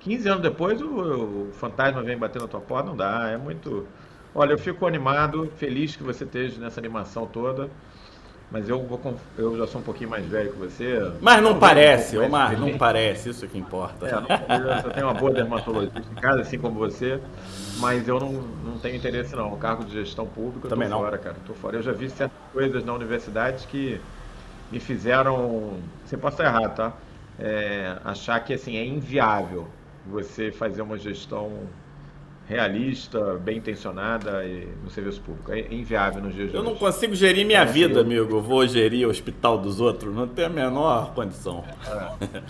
[0.00, 3.88] 15 anos depois o, o fantasma vem bater na tua porta, não dá, é muito.
[4.34, 7.70] Olha, eu fico animado, feliz que você esteja nessa animação toda.
[8.50, 9.00] Mas eu, vou,
[9.38, 11.12] eu já sou um pouquinho mais velho que você.
[11.20, 14.08] Mas não parece, um Omar, não parece, isso que importa.
[14.08, 17.20] É, não, eu tenho uma boa dermatologista em casa, assim como você,
[17.78, 19.52] mas eu não, não tenho interesse não.
[19.52, 21.02] O cargo de gestão pública, eu Também tô não.
[21.02, 21.36] fora, cara.
[21.46, 21.76] Tô fora.
[21.76, 24.00] Eu já vi certas coisas na universidade que
[24.72, 25.74] me fizeram.
[26.04, 26.92] Você pode estar errado, tá?
[27.38, 29.68] É, achar que assim, é inviável
[30.04, 31.52] você fazer uma gestão
[32.50, 35.52] realista, bem intencionada e no serviço público.
[35.52, 36.70] É inviável nos dias de Eu hoje.
[36.70, 38.00] não consigo gerir minha é, vida, eu...
[38.00, 38.36] amigo.
[38.36, 40.12] Eu vou gerir o hospital dos outros.
[40.12, 41.64] Não tem a menor condição.
[41.86, 42.42] É.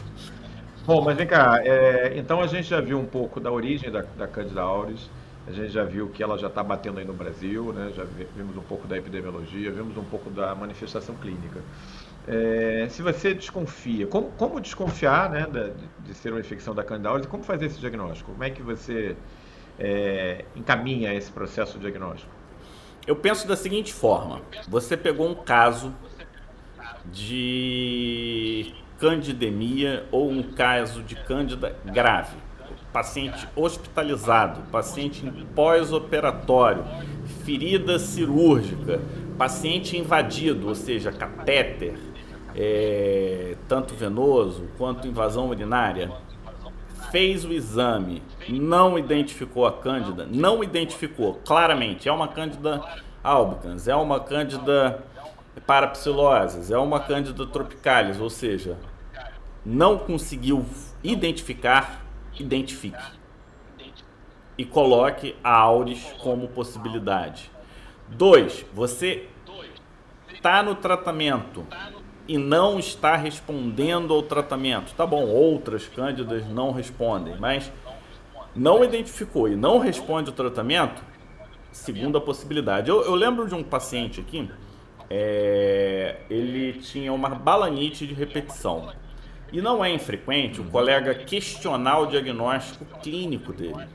[0.86, 1.60] Bom, mas vem cá.
[1.62, 5.10] É, então a gente já viu um pouco da origem da, da Candida auris.
[5.46, 7.92] A gente já viu que ela já está batendo aí no Brasil, né?
[7.94, 8.04] já
[8.34, 11.60] vimos um pouco da epidemiologia, vimos um pouco da manifestação clínica.
[12.26, 15.72] É, se você desconfia, como, como desconfiar né, de,
[16.06, 18.32] de, ser uma infecção da Candida e como fazer esse diagnóstico?
[18.32, 19.14] Como é que você
[19.78, 22.32] é, encaminha esse processo diagnóstico?
[23.06, 25.94] Eu penso da seguinte forma: você pegou um caso
[27.12, 32.36] de candidemia ou um caso de cândida grave,
[32.90, 36.84] paciente hospitalizado, paciente pós-operatório,
[37.44, 38.98] ferida cirúrgica,
[39.36, 41.98] paciente invadido, ou seja, catéter,
[42.54, 46.10] é, tanto venoso quanto invasão urinária,
[47.10, 52.82] fez o exame, não identificou a cândida, não identificou claramente, é uma cândida
[53.22, 55.02] albicans, é uma cândida
[55.66, 58.76] parapsiloses, é uma cândida tropicalis, ou seja,
[59.64, 60.64] não conseguiu
[61.02, 62.04] identificar,
[62.38, 63.02] identifique.
[64.56, 67.50] E coloque a auris como possibilidade.
[68.08, 69.28] Dois, você
[70.32, 71.66] está no tratamento
[72.26, 74.94] e não está respondendo ao tratamento.
[74.94, 77.70] Tá bom, outras cândidas não respondem, mas
[78.54, 81.02] não identificou e não responde o tratamento,
[81.70, 82.88] segunda possibilidade.
[82.88, 84.48] Eu, eu lembro de um paciente aqui,
[85.10, 88.92] é, ele tinha uma balanite de repetição.
[89.52, 93.86] E não é infrequente o colega questionar o diagnóstico clínico dele.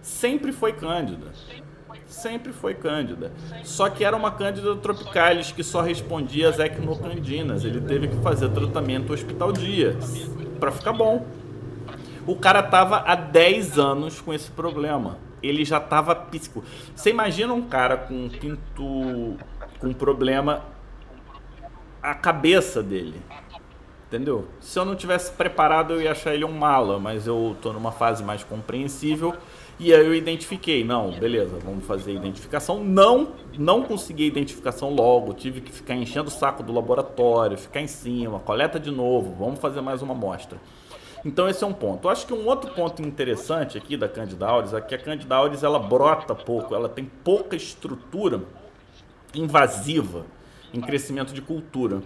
[0.00, 1.32] Sempre foi cândida
[2.06, 3.32] sempre foi cândida.
[3.64, 7.64] Só que era uma cândida tropicalis que só respondia às equinocandinas.
[7.64, 9.96] Ele teve que fazer tratamento hospital dia
[10.58, 11.26] para ficar bom.
[12.26, 15.18] O cara tava há 10 anos com esse problema.
[15.42, 16.64] Ele já tava psíquico.
[16.94, 19.36] Você imagina um cara com pinto
[19.78, 20.64] com problema
[22.02, 23.20] a cabeça dele.
[24.08, 24.48] Entendeu?
[24.58, 27.92] Se eu não tivesse preparado, eu ia achar ele um mala, mas eu tô numa
[27.92, 29.34] fase mais compreensível
[29.78, 32.82] e aí eu identifiquei, não, beleza, vamos fazer identificação.
[32.82, 37.86] Não, não consegui identificação logo, tive que ficar enchendo o saco do laboratório, ficar em
[37.86, 40.58] cima, coleta de novo, vamos fazer mais uma amostra.
[41.24, 42.06] Então esse é um ponto.
[42.06, 45.36] Eu acho que um outro ponto interessante aqui da Candida auris é que a Candida
[45.36, 48.42] auris ela brota pouco, ela tem pouca estrutura
[49.34, 50.26] invasiva
[50.72, 52.02] em crescimento de cultura.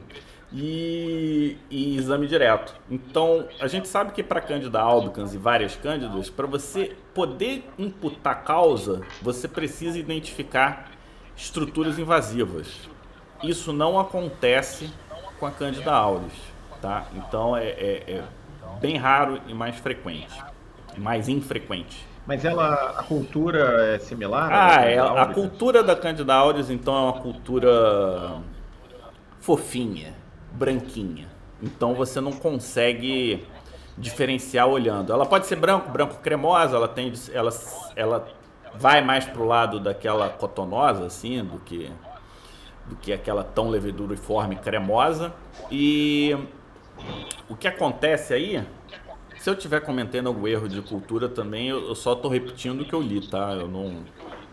[0.52, 2.74] E, e exame direto.
[2.90, 8.44] Então, a gente sabe que para Cândida albicans e várias cândidas, para você poder imputar
[8.44, 10.90] causa, você precisa identificar
[11.36, 12.88] estruturas invasivas.
[13.42, 14.92] Isso não acontece
[15.40, 16.32] com a Cândida auris,
[16.80, 17.06] tá?
[17.14, 18.24] Então, é, é, é
[18.80, 20.38] bem raro e mais frequente,
[20.98, 22.06] mais infrequente.
[22.24, 24.48] Mas ela, a cultura é similar?
[24.52, 28.40] Ah, é, a cultura da Candida auris, então, é uma cultura
[29.40, 30.14] fofinha,
[30.54, 31.28] branquinha.
[31.62, 33.46] Então você não consegue
[33.96, 35.12] diferenciar olhando.
[35.12, 37.50] Ela pode ser branco, branco cremosa, ela tem ela,
[37.94, 38.28] ela
[38.74, 41.90] vai mais pro lado daquela cotonosa assim, do que
[42.86, 45.32] do que aquela tão leveduriforme cremosa.
[45.70, 46.36] E
[47.48, 48.64] o que acontece aí,
[49.38, 52.84] se eu estiver cometendo algum erro de cultura também, eu, eu só estou repetindo o
[52.84, 53.52] que eu li, tá?
[53.52, 54.02] Eu não,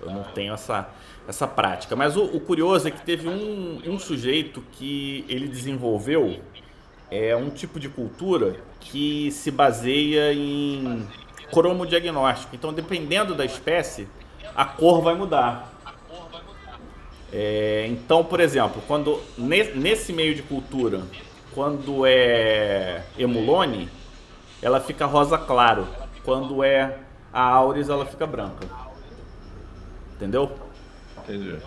[0.02, 0.90] eu não tenho essa
[1.30, 1.96] essa prática.
[1.96, 6.40] Mas o, o curioso é que teve um, um sujeito que ele desenvolveu
[7.12, 11.08] é um tipo de cultura que se baseia em
[11.52, 12.56] cromodiagnóstico.
[12.56, 14.08] Então, dependendo da espécie,
[14.56, 15.72] a cor vai mudar.
[17.32, 19.22] É, então, por exemplo, quando
[19.76, 21.04] nesse meio de cultura,
[21.54, 23.88] quando é emulone,
[24.64, 25.88] ela fica rosa claro.
[26.26, 26.98] Quando é
[27.32, 28.68] a auris, ela fica branca.
[30.16, 30.69] Entendeu?
[31.30, 31.58] Entendi.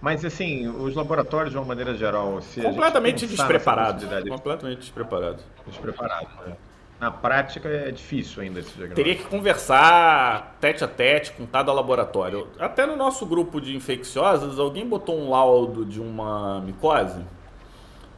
[0.00, 5.42] Mas assim, os laboratórios de uma maneira geral, se completamente despreparados, completamente despreparados.
[5.66, 6.28] Despreparados.
[6.46, 6.56] Né?
[7.00, 8.96] Na prática é difícil ainda esse diagnóstico.
[8.96, 12.48] Teria que conversar tete a tete com cada laboratório.
[12.58, 17.24] Até no nosso grupo de infecciosas, alguém botou um laudo de uma micose,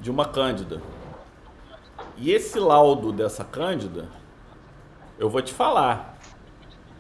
[0.00, 0.82] de uma cândida.
[2.16, 4.08] E esse laudo dessa cândida,
[5.18, 6.18] eu vou te falar,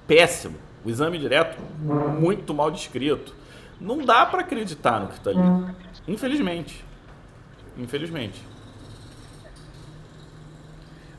[0.06, 0.65] péssimo.
[0.86, 3.34] O exame direto, muito mal descrito.
[3.80, 5.40] Não dá para acreditar no que está ali.
[6.06, 6.84] Infelizmente.
[7.76, 8.40] Infelizmente.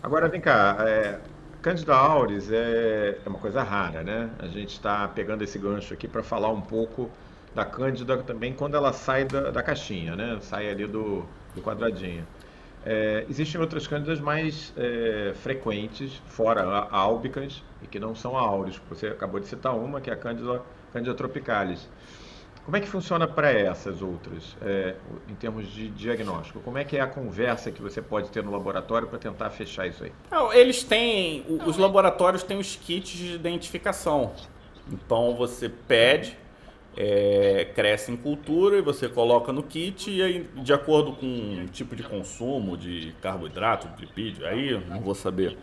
[0.02, 1.20] Agora vem cá, é,
[1.62, 4.30] Candida auris é, é uma coisa rara, né?
[4.40, 7.12] A gente está pegando esse gancho aqui para falar um pouco
[7.54, 10.38] da Cândida também quando ela sai da, da caixinha, né?
[10.40, 12.26] Sai ali do, do quadradinho.
[12.90, 18.82] É, existem outras cândidas mais é, frequentes, fora álbicas, e que não são áureos.
[18.88, 20.62] Você acabou de citar uma, que é a Cândida,
[20.94, 21.90] Cândida tropicalis.
[22.64, 24.96] Como é que funciona para essas outras, é,
[25.28, 26.62] em termos de diagnóstico?
[26.62, 29.86] Como é que é a conversa que você pode ter no laboratório para tentar fechar
[29.86, 30.14] isso aí?
[30.32, 34.32] Não, eles têm, os laboratórios têm os kits de identificação.
[34.90, 36.38] Então você pede,
[36.98, 41.68] é, cresce em cultura e você coloca no kit e aí, de acordo com o
[41.68, 45.56] tipo de consumo de carboidrato, de lipídio, aí não vou saber.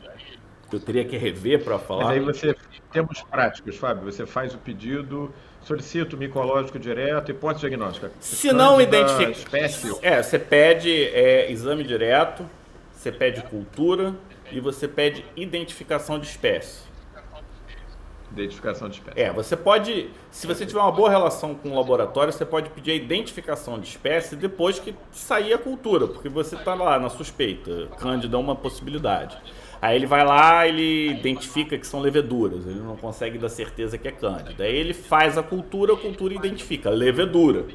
[0.72, 2.04] Eu teria que rever para falar.
[2.04, 2.56] Mas aí você,
[2.92, 8.10] termos práticos, Fábio, você faz o pedido, solicita o micológico direto, hipótese diagnóstica.
[8.20, 9.30] Se não identifica.
[9.30, 9.92] Espécie.
[10.02, 12.48] É, você pede é, exame direto,
[12.92, 14.14] você pede cultura
[14.50, 16.93] e você pede identificação de espécie.
[18.34, 19.20] Identificação de espécie.
[19.20, 22.90] É, você pode, se você tiver uma boa relação com o laboratório, você pode pedir
[22.90, 27.88] a identificação de espécie depois que sair a cultura, porque você está lá na suspeita.
[27.98, 29.38] Cândida é uma possibilidade.
[29.80, 34.08] Aí ele vai lá, ele identifica que são leveduras, ele não consegue dar certeza que
[34.08, 34.64] é cândida.
[34.64, 37.66] Aí ele faz a cultura, a cultura identifica levedura.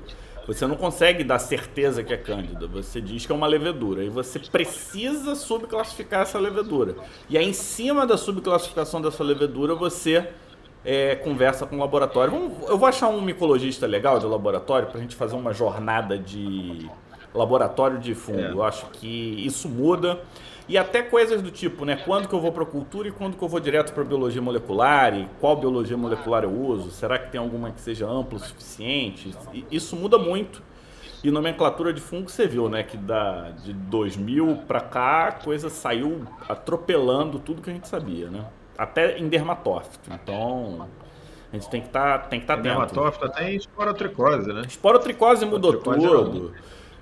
[0.47, 4.03] Você não consegue dar certeza que é cândida, você diz que é uma levedura.
[4.03, 6.95] E você precisa subclassificar essa levedura.
[7.29, 10.27] E aí, em cima da subclassificação dessa levedura, você
[10.83, 12.31] é, conversa com o laboratório.
[12.31, 16.17] Vamos, eu vou achar um micologista legal de laboratório para a gente fazer uma jornada
[16.17, 16.89] de
[17.33, 18.39] laboratório de fungo.
[18.39, 18.51] É.
[18.51, 20.19] Eu acho que isso muda.
[20.67, 21.95] E até coisas do tipo, né?
[21.95, 25.15] Quando que eu vou para cultura e quando que eu vou direto para biologia molecular
[25.17, 26.91] e qual biologia molecular eu uso?
[26.91, 29.31] Será que tem alguma que seja ampla o suficiente?
[29.71, 30.61] Isso muda muito.
[31.23, 32.83] E nomenclatura de fungo você viu, né?
[32.83, 38.29] Que da, de 2000 para cá a coisa saiu atropelando tudo que a gente sabia,
[38.29, 38.45] né?
[38.79, 40.09] Até em dermatófito.
[40.11, 40.87] Então,
[41.51, 42.79] a gente tem que estar tá, tem que estar tá dentro.
[42.79, 44.61] Dermatófito até em esporotricose, né?
[44.65, 46.53] Esporotricose mudou tudo.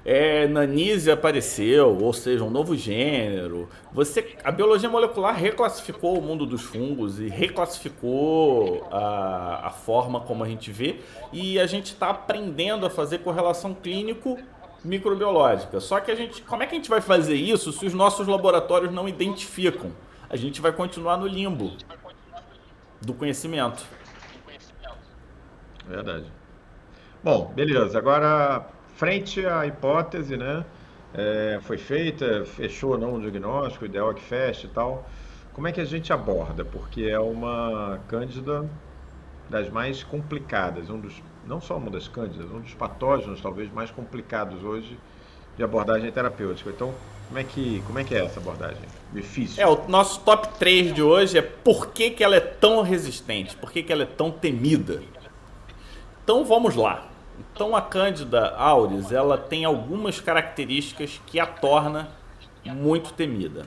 [0.03, 3.67] É, Nanise apareceu, ou seja, um novo gênero.
[3.91, 10.45] Você, a biologia molecular reclassificou o mundo dos fungos e reclassificou a, a forma como
[10.45, 11.01] a gente vê
[11.33, 14.37] e a gente está aprendendo a fazer correlação clínico
[14.83, 15.81] microbiológica.
[15.81, 18.27] Só que a gente, como é que a gente vai fazer isso se os nossos
[18.27, 19.91] laboratórios não identificam?
[20.29, 21.71] A gente vai continuar no limbo
[23.01, 23.85] do conhecimento.
[25.87, 26.25] Verdade.
[27.23, 27.97] Bom, beleza.
[27.97, 30.65] Agora, frente à hipótese, né?
[31.13, 35.07] É, foi feita, fechou ou não o diagnóstico, o ideal é que feche e tal.
[35.53, 36.63] Como é que a gente aborda?
[36.63, 38.69] Porque é uma cândida
[39.49, 43.89] das mais complicadas, um dos, não só uma das cândidas, um dos patógenos talvez mais
[43.89, 44.99] complicados hoje
[45.55, 46.69] de abordagem terapêutica.
[46.69, 46.93] Então,
[47.27, 48.81] como é que, como é, que é essa abordagem?
[49.11, 49.61] Difícil.
[49.61, 53.55] É, o nosso top 3 de hoje é por que, que ela é tão resistente,
[53.55, 55.01] por que, que ela é tão temida.
[56.23, 57.07] Então vamos lá.
[57.53, 62.09] Então a Cândida auris, ela tem algumas características que a torna
[62.65, 63.65] muito temida.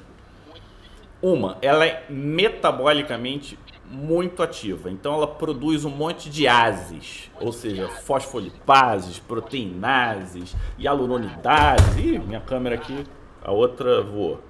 [1.22, 3.58] Uma, ela é metabolicamente
[3.90, 4.90] muito ativa.
[4.90, 11.96] Então ela produz um monte de ases, ou seja, fosfolipases, proteinases, hialuronidases.
[11.98, 13.04] Ih, minha câmera aqui,
[13.50, 14.40] a outra voou.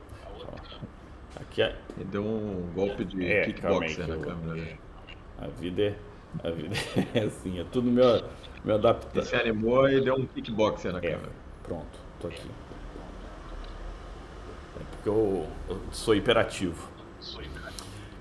[1.36, 1.74] Aqui é...
[1.96, 4.54] Me deu um golpe de é, kickboxer na câmera.
[4.54, 4.78] Né?
[5.38, 5.94] A vida é,
[6.46, 6.74] a vida
[7.14, 8.22] é assim, é tudo meu,
[8.62, 9.24] meu adaptado.
[9.24, 11.32] Se animou e deu um kickboxer na é, câmera.
[11.62, 12.50] Pronto, tô aqui.
[14.78, 16.90] É porque eu, eu sou hiperativo.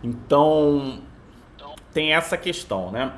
[0.02, 1.02] Então,
[1.92, 3.14] tem essa questão, né?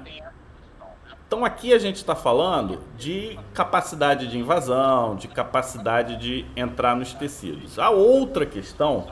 [1.31, 7.13] Então aqui a gente está falando de capacidade de invasão, de capacidade de entrar nos
[7.13, 7.79] tecidos.
[7.79, 9.07] A outra questão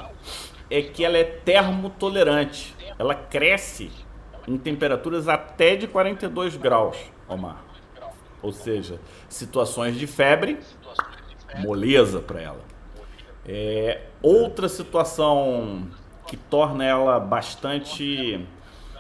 [0.70, 2.76] é que ela é termotolerante.
[3.00, 3.90] Ela cresce
[4.46, 7.64] em temperaturas até de 42 graus ao mar.
[8.42, 9.00] Ou seja,
[9.30, 10.60] situações de febre,
[11.60, 12.66] moleza para ela.
[13.48, 15.88] É, outra situação
[16.28, 18.46] que torna ela bastante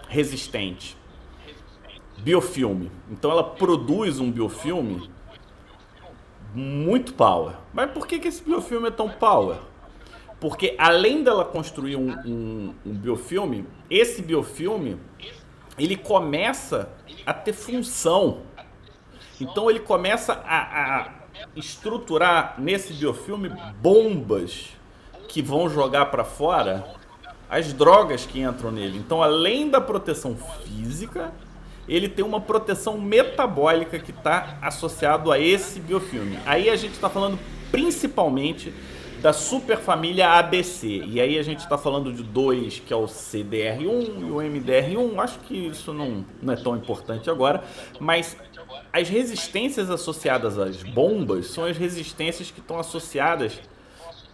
[0.07, 0.97] resistente.
[2.21, 2.91] Biofilme.
[3.09, 5.09] Então ela produz um biofilme
[6.53, 7.55] muito power.
[7.73, 9.57] Mas por que, que esse biofilme é tão power?
[10.39, 14.97] Porque além dela construir um, um, um biofilme, esse biofilme
[15.77, 16.89] ele começa
[17.25, 18.41] a ter função.
[19.39, 21.11] Então ele começa a, a
[21.55, 23.49] estruturar nesse biofilme
[23.81, 24.69] bombas
[25.27, 26.85] que vão jogar para fora
[27.49, 28.97] as drogas que entram nele.
[28.97, 31.31] Então, além da proteção física,
[31.89, 36.37] ele tem uma proteção metabólica que está associado a esse biofilme.
[36.45, 37.39] Aí a gente está falando
[37.71, 38.73] principalmente
[39.21, 40.87] da superfamília ABC.
[40.87, 45.19] E aí a gente está falando de dois, que é o CDR1 e o MDR1.
[45.19, 47.63] Acho que isso não, não é tão importante agora,
[47.99, 48.37] mas
[48.93, 53.59] as resistências associadas às bombas são as resistências que estão associadas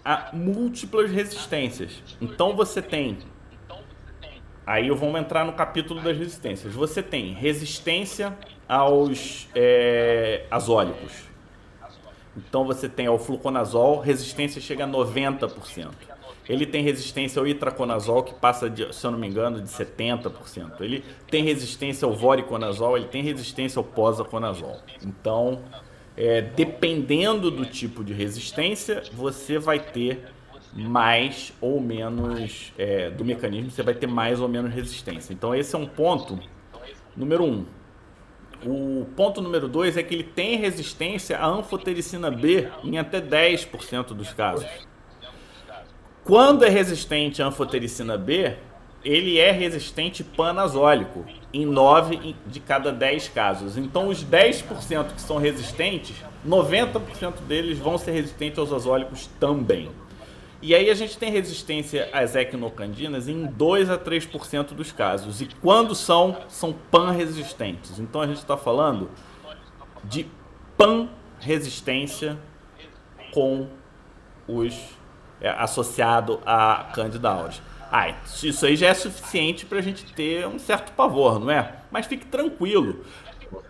[0.04, 2.04] a múltiplas resistências.
[2.22, 3.18] Então você tem.
[4.66, 6.74] Aí vamos entrar no capítulo das resistências.
[6.74, 8.36] Você tem resistência
[8.68, 11.12] aos é, azólicos.
[12.36, 15.92] Então você tem ao fluconazol, resistência chega a 90%.
[16.48, 20.82] Ele tem resistência ao itraconazol, que passa, de, se eu não me engano, de 70%.
[20.82, 24.80] Ele tem resistência ao voriconazol, ele tem resistência ao posaconazol.
[25.04, 25.64] Então,
[26.16, 30.35] é, dependendo do tipo de resistência, você vai ter
[30.76, 35.32] mais ou menos é, do mecanismo, você vai ter mais ou menos resistência.
[35.32, 36.38] Então esse é um ponto
[37.16, 37.66] número um.
[38.66, 44.08] O ponto número dois é que ele tem resistência à anfotericina B em até 10%
[44.08, 44.68] dos casos.
[46.24, 48.58] Quando é resistente à anfotericina B,
[49.04, 51.24] ele é resistente panazólico
[51.54, 53.78] em 9 de cada 10 casos.
[53.78, 56.16] Então, os 10% que são resistentes,
[56.46, 59.92] 90% deles vão ser resistentes aos azólicos também.
[60.66, 65.40] E aí a gente tem resistência às equinocandinas em 2 a 3% dos casos.
[65.40, 68.00] E quando são, são pan-resistentes.
[68.00, 69.12] Então a gente está falando
[70.04, 70.26] de
[70.76, 72.36] pan-resistência
[73.32, 73.68] com
[74.48, 74.76] os
[75.40, 77.62] é, associado a Candida auris.
[77.92, 81.76] Ah, isso aí já é suficiente para a gente ter um certo pavor, não é?
[81.92, 83.06] Mas fique tranquilo,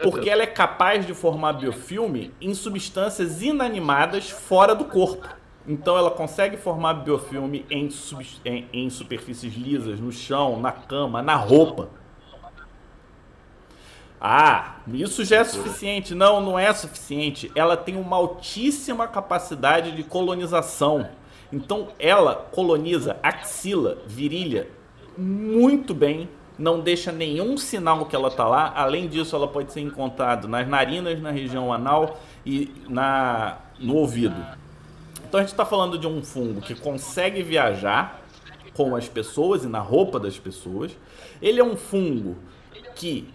[0.02, 5.28] porque ela é capaz de formar biofilme em substâncias inanimadas fora do corpo.
[5.68, 7.90] Então ela consegue formar biofilme em,
[8.46, 11.90] em, em superfícies lisas, no chão, na cama, na roupa.
[14.22, 16.16] Ah, isso já é suficiente.
[16.16, 17.52] Não, não é suficiente.
[17.56, 21.10] Ela tem uma altíssima capacidade de colonização.
[21.52, 24.68] Então ela coloniza axila, virilha
[25.18, 28.74] muito bem, não deixa nenhum sinal que ela está lá.
[28.76, 34.36] Além disso, ela pode ser encontrada nas narinas, na região anal e na, no ouvido.
[35.36, 38.22] Então a gente está falando de um fungo que consegue viajar
[38.74, 40.98] com as pessoas e na roupa das pessoas.
[41.42, 42.38] Ele é um fungo
[42.96, 43.28] que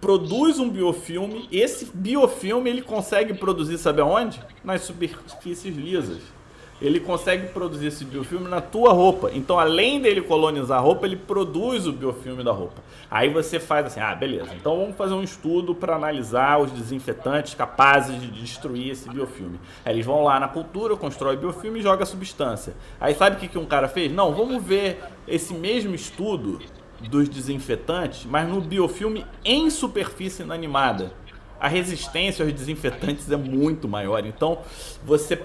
[0.00, 1.48] produz um biofilme.
[1.50, 4.40] Esse biofilme ele consegue produzir, sabe aonde?
[4.62, 6.22] Nas superfícies lisas
[6.80, 9.30] ele consegue produzir esse biofilme na tua roupa.
[9.32, 12.82] Então, além dele colonizar a roupa, ele produz o biofilme da roupa.
[13.10, 14.50] Aí você faz assim, ah, beleza.
[14.54, 19.58] Então vamos fazer um estudo para analisar os desinfetantes capazes de destruir esse biofilme.
[19.84, 22.74] Aí eles vão lá na cultura, constrói biofilme e joga a substância.
[23.00, 24.12] Aí sabe o que, que um cara fez?
[24.12, 26.60] Não, vamos ver esse mesmo estudo
[27.08, 31.12] dos desinfetantes, mas no biofilme em superfície inanimada.
[31.58, 34.24] a resistência aos desinfetantes é muito maior.
[34.26, 34.58] Então,
[35.04, 35.36] você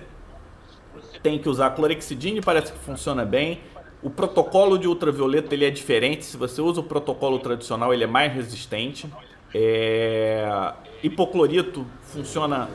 [1.22, 3.60] tem que usar clorexidine, parece que funciona bem.
[4.02, 6.26] O protocolo de ultravioleta ele é diferente.
[6.26, 9.08] Se você usa o protocolo tradicional, ele é mais resistente.
[9.54, 10.74] É...
[11.04, 12.68] Hipoclorito funciona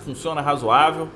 [0.00, 1.08] funciona razoável.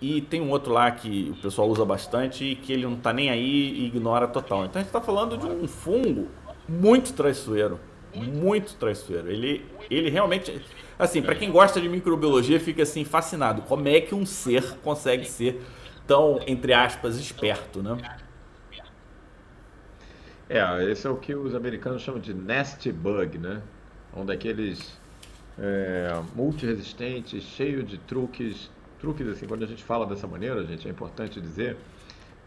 [0.00, 3.12] E tem um outro lá que o pessoal usa bastante e que ele não está
[3.12, 4.64] nem aí e ignora total.
[4.64, 6.28] Então a gente está falando de um fungo
[6.66, 7.78] muito traiçoeiro.
[8.14, 9.30] Muito traiçoeiro.
[9.30, 10.60] Ele, ele realmente.
[11.00, 13.62] Assim, para quem gosta de microbiologia, fica assim fascinado.
[13.62, 15.62] Como é que um ser consegue ser
[16.06, 17.96] tão, entre aspas, esperto, né?
[20.46, 23.62] É, esse é o que os americanos chamam de nasty bug, né?
[24.14, 24.98] Um daqueles
[25.58, 28.70] é, multiresistentes, cheio de truques.
[29.00, 31.78] Truques, assim, quando a gente fala dessa maneira, gente, é importante dizer,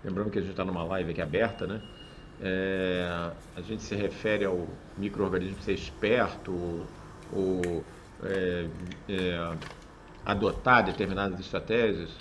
[0.04, 1.82] lembrando que a gente está numa live aqui aberta, né?
[2.40, 6.86] É, a gente se refere ao microorganismo ser esperto
[7.32, 7.84] ou,
[8.26, 8.70] é,
[9.10, 9.58] é,
[10.26, 12.12] adotar determinadas estratégias,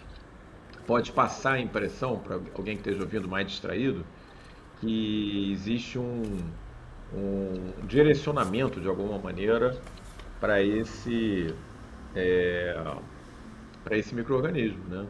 [0.87, 4.05] pode passar a impressão para alguém que esteja ouvindo mais distraído
[4.81, 6.53] que existe um,
[7.15, 9.81] um direcionamento de alguma maneira
[10.41, 11.55] para esse
[12.15, 12.75] é,
[13.85, 15.09] para esse microorganismo, né?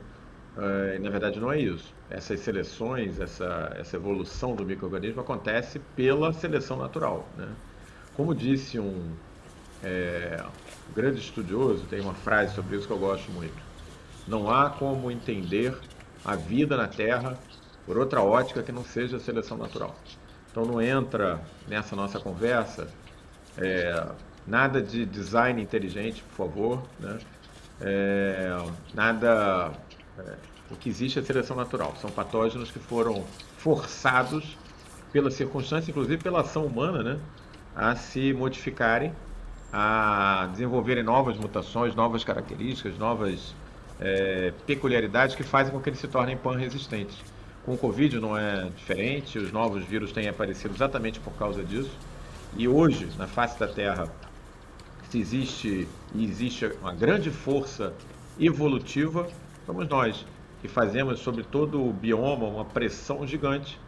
[0.57, 1.95] É, na verdade não é isso.
[2.11, 7.57] Essas seleções, essa, essa evolução do microorganismo acontece pela seleção natural, né?
[8.13, 9.17] Como disse um
[9.83, 10.45] é,
[10.95, 13.57] grande estudioso, tem uma frase sobre isso que eu gosto muito.
[14.27, 15.77] Não há como entender
[16.25, 17.39] a vida na Terra
[17.85, 19.97] por outra ótica que não seja a seleção natural.
[20.51, 22.87] Então não entra nessa nossa conversa
[23.57, 24.07] é,
[24.47, 27.19] nada de design inteligente, por favor, né?
[27.81, 28.57] É,
[28.95, 29.73] nada.
[30.19, 30.35] É,
[30.71, 31.95] o que existe é seleção natural.
[32.01, 33.25] São patógenos que foram
[33.59, 34.57] forçados
[35.13, 37.21] pela circunstância, inclusive pela ação humana, né,
[37.77, 39.13] a se modificarem,
[39.73, 43.55] a desenvolverem novas mutações, novas características, novas
[43.99, 47.17] é, peculiaridades que fazem com que eles se tornem pan-resistentes.
[47.65, 51.97] Com o Covid não é diferente, os novos vírus têm aparecido exatamente por causa disso.
[52.57, 54.13] E hoje, na face da Terra,
[55.09, 57.95] se existe e existe uma grande força
[58.39, 59.29] evolutiva,
[59.65, 60.27] somos nós
[60.61, 63.79] que fazemos sobre todo o bioma uma pressão gigante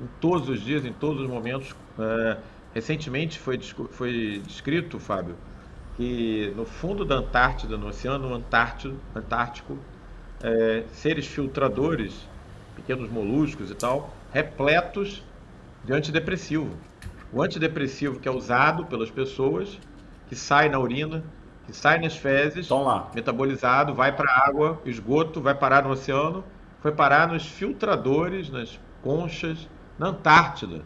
[0.00, 1.74] em todos os dias, em todos os momentos.
[1.98, 2.36] É,
[2.74, 3.58] recentemente foi,
[3.90, 5.36] foi descrito, Fábio,
[5.96, 9.78] que no fundo da Antártida, no Oceano Antártico, Antártico
[10.42, 12.26] é, seres filtradores
[12.74, 15.22] pequenos moluscos e tal, repletos
[15.84, 16.70] de antidepressivo.
[17.32, 19.78] O antidepressivo que é usado pelas pessoas,
[20.28, 21.22] que sai na urina,
[21.66, 22.68] que sai nas fezes,
[23.14, 26.44] metabolizado, vai para a água, esgoto, vai parar no oceano,
[26.80, 29.68] foi parar nos filtradores, nas conchas,
[29.98, 30.82] na Antártida.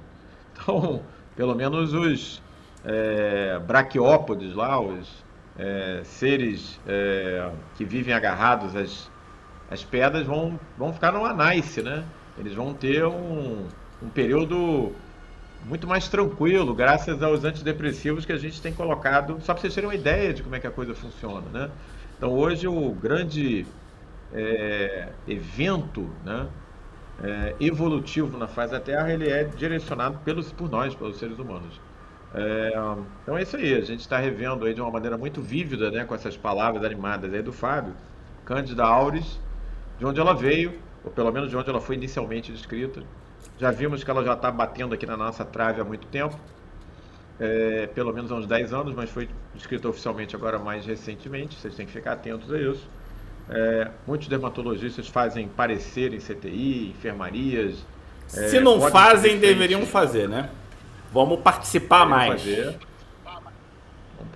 [0.53, 1.03] Então,
[1.37, 2.43] pelo menos os
[2.85, 5.25] é, braquiópodes lá, os
[5.59, 9.11] é, seres é, que vivem agarrados às
[9.71, 12.05] as pedras vão, vão ficar no anice, né?
[12.39, 13.67] Eles vão ter um,
[14.03, 14.93] um período
[15.65, 19.89] muito mais tranquilo, graças aos antidepressivos que a gente tem colocado, só para vocês terem
[19.89, 21.71] uma ideia de como é que a coisa funciona, né?
[22.17, 23.67] Então hoje o grande
[24.33, 26.47] é, evento né,
[27.23, 31.81] é, evolutivo na fase da Terra, ele é direcionado pelos, por nós, pelos seres humanos.
[32.35, 32.73] É,
[33.23, 36.05] então é isso aí, a gente está revendo aí de uma maneira muito vívida, né,
[36.05, 37.95] com essas palavras animadas aí do Fábio,
[38.45, 39.41] Cândida Auris,
[39.99, 43.03] de onde ela veio, ou pelo menos de onde ela foi inicialmente descrita.
[43.59, 46.39] Já vimos que ela já está batendo aqui na nossa trave há muito tempo,
[47.41, 51.75] é, pelo menos há uns 10 anos, mas foi descrita oficialmente agora mais recentemente, vocês
[51.75, 52.89] têm que ficar atentos a isso.
[53.49, 57.85] É, muitos dermatologistas fazem parecer em CTI, enfermarias.
[58.35, 60.51] É, Se não fazem, deveriam fazer, né?
[61.13, 62.43] Vamos participar mais.
[62.43, 62.77] Fazer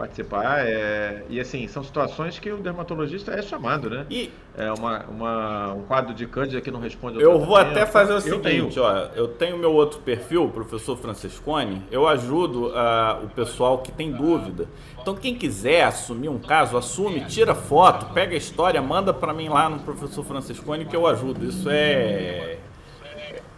[0.01, 0.67] participar.
[0.67, 1.25] É...
[1.29, 4.07] E assim, são situações que o dermatologista é chamado, né?
[4.11, 4.31] E...
[4.57, 8.13] É uma, uma, um quadro de cândida que não responde ao Eu vou até fazer
[8.13, 8.85] o eu seguinte, tenho.
[8.85, 9.09] ó.
[9.15, 11.83] Eu tenho meu outro perfil, professor Francescone.
[11.91, 14.67] Eu ajudo uh, o pessoal que tem dúvida.
[15.01, 19.49] Então, quem quiser assumir um caso, assume, tira foto, pega a história, manda para mim
[19.49, 21.45] lá no professor Francescone que eu ajudo.
[21.45, 22.59] Isso é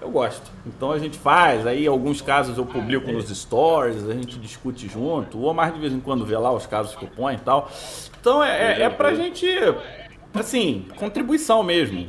[0.02, 0.50] eu gosto.
[0.66, 5.38] Então a gente faz, aí alguns casos eu publico nos stories, a gente discute junto,
[5.38, 7.70] ou mais de vez em quando vê lá os casos que eu ponho e tal.
[8.20, 9.46] Então é, é, é pra gente,
[10.34, 12.08] assim, contribuição mesmo.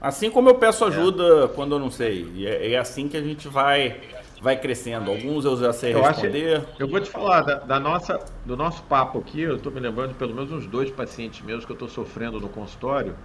[0.00, 2.30] Assim como eu peço ajuda quando eu não sei.
[2.34, 3.98] E é, é assim que a gente vai
[4.40, 5.10] vai crescendo.
[5.10, 6.58] Alguns eu já sei eu responder.
[6.58, 9.40] Acho, eu vou te falar da, da, nossa, do nosso papo aqui.
[9.40, 12.38] Eu estou me lembrando de pelo menos uns dois pacientes meus que eu estou sofrendo
[12.38, 13.16] no consultório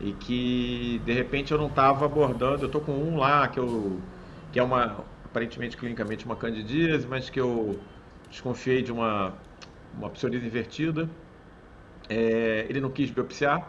[0.00, 2.62] e que de repente eu não estava abordando.
[2.62, 4.00] Eu estou com um lá que eu
[4.52, 7.78] que é uma aparentemente clinicamente uma candidíase, mas que eu
[8.30, 9.34] desconfiei de uma
[9.96, 11.08] uma psoríase invertida.
[12.08, 13.68] É, ele não quis biopsiar,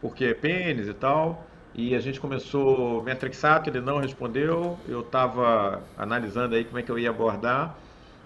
[0.00, 1.46] porque é pênis e tal.
[1.74, 4.78] E a gente começou metrixato, ele não respondeu.
[4.88, 7.76] Eu estava analisando aí como é que eu ia abordar.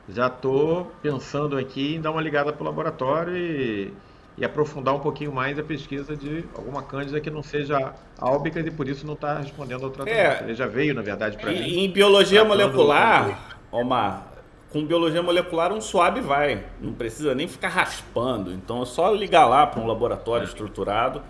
[0.09, 3.93] Já estou pensando aqui em dar uma ligada para o laboratório e,
[4.37, 8.71] e, aprofundar um pouquinho mais a pesquisa de alguma cândida que não seja álbicas e
[8.71, 10.17] por isso não está respondendo ao tratamento.
[10.17, 11.85] É, ele já veio, na verdade, para mim.
[11.85, 14.29] Em biologia molecular, Omar,
[14.71, 16.65] com biologia molecular um suave vai.
[16.81, 18.53] Não precisa nem ficar raspando.
[18.53, 21.23] Então é só ligar lá para um laboratório estruturado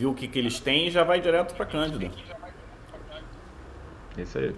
[0.00, 2.10] viu o que, que eles têm e já vai direto para Cândida.
[4.16, 4.54] Isso aí.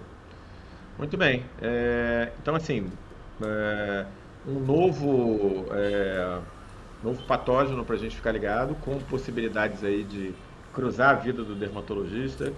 [0.97, 1.45] Muito bem.
[1.61, 2.89] É, então, assim,
[3.45, 4.07] é,
[4.47, 6.39] um novo, é,
[7.03, 10.35] novo patógeno para a gente ficar ligado, com possibilidades aí de
[10.73, 12.53] cruzar a vida do dermatologista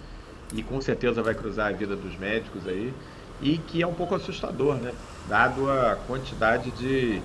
[0.52, 2.94] e com certeza vai cruzar a vida dos médicos aí
[3.40, 4.94] e que é um pouco assustador, né?
[5.24, 7.22] Dado a quantidade de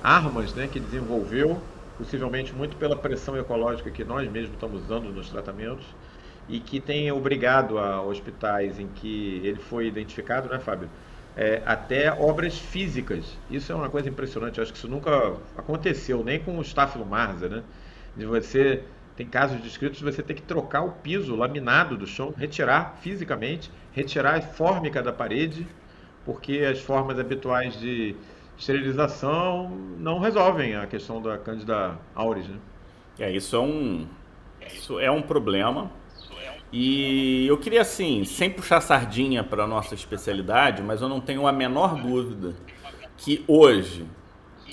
[0.00, 5.30] armas, né, que desenvolveu possivelmente muito pela pressão ecológica que nós mesmos estamos usando nos
[5.30, 5.96] tratamentos
[6.48, 10.90] e que tem obrigado a hospitais em que ele foi identificado, né, Fábio?
[11.36, 13.38] É, até obras físicas.
[13.50, 14.58] Isso é uma coisa impressionante.
[14.58, 17.62] Eu acho que isso nunca aconteceu, nem com o Staphylo Marza, né?
[18.14, 18.82] De você
[19.16, 23.70] tem casos descritos de você ter que trocar o piso laminado do chão, retirar fisicamente,
[23.92, 25.66] retirar a fórmica da parede,
[26.24, 28.14] porque as formas habituais de
[28.58, 32.56] esterilização não resolvem a questão da Candida auris, né?
[33.18, 34.06] É, isso é um,
[34.66, 35.90] isso é um problema.
[36.72, 41.46] E eu queria, assim, sem puxar sardinha para a nossa especialidade, mas eu não tenho
[41.46, 42.54] a menor dúvida
[43.18, 44.06] que hoje,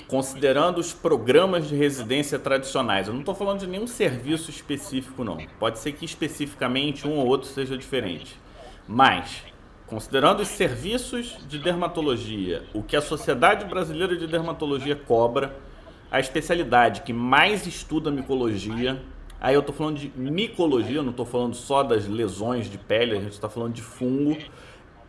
[0.08, 5.36] considerando os programas de residência tradicionais, eu não estou falando de nenhum serviço específico, não.
[5.58, 8.40] Pode ser que especificamente um ou outro seja diferente.
[8.88, 9.44] Mas
[9.90, 15.56] Considerando os serviços de dermatologia, o que a Sociedade Brasileira de Dermatologia cobra,
[16.08, 19.02] a especialidade que mais estuda micologia,
[19.40, 23.20] aí eu estou falando de micologia, não estou falando só das lesões de pele, a
[23.20, 24.36] gente está falando de fungo,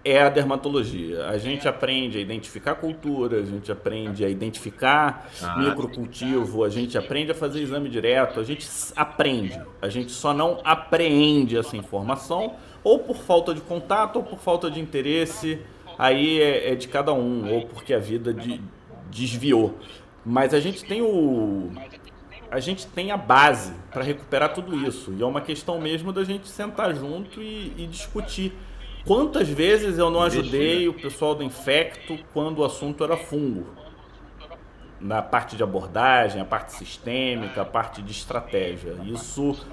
[0.04, 1.28] é a dermatologia.
[1.28, 6.98] A gente aprende a identificar cultura, a gente aprende a identificar ah, microcultivo, a gente
[6.98, 9.60] aprende a fazer exame direto, a gente aprende.
[9.82, 14.72] A gente só não apreende essa informação ou por falta de contato ou por falta
[14.72, 15.60] de interesse.
[15.98, 18.60] Aí é, é de cada um, ou porque a vida de,
[19.12, 19.78] desviou.
[20.26, 21.72] Mas a gente tem o
[22.52, 25.14] a gente tem a base para recuperar tudo isso.
[25.14, 28.54] E é uma questão mesmo da gente sentar junto e, e discutir
[29.06, 33.66] Quantas vezes eu não ajudei o pessoal do Infecto quando o assunto era fungo?
[34.99, 38.95] Na parte de abordagem, a parte sistêmica, a parte de estratégia.
[39.04, 39.66] Isso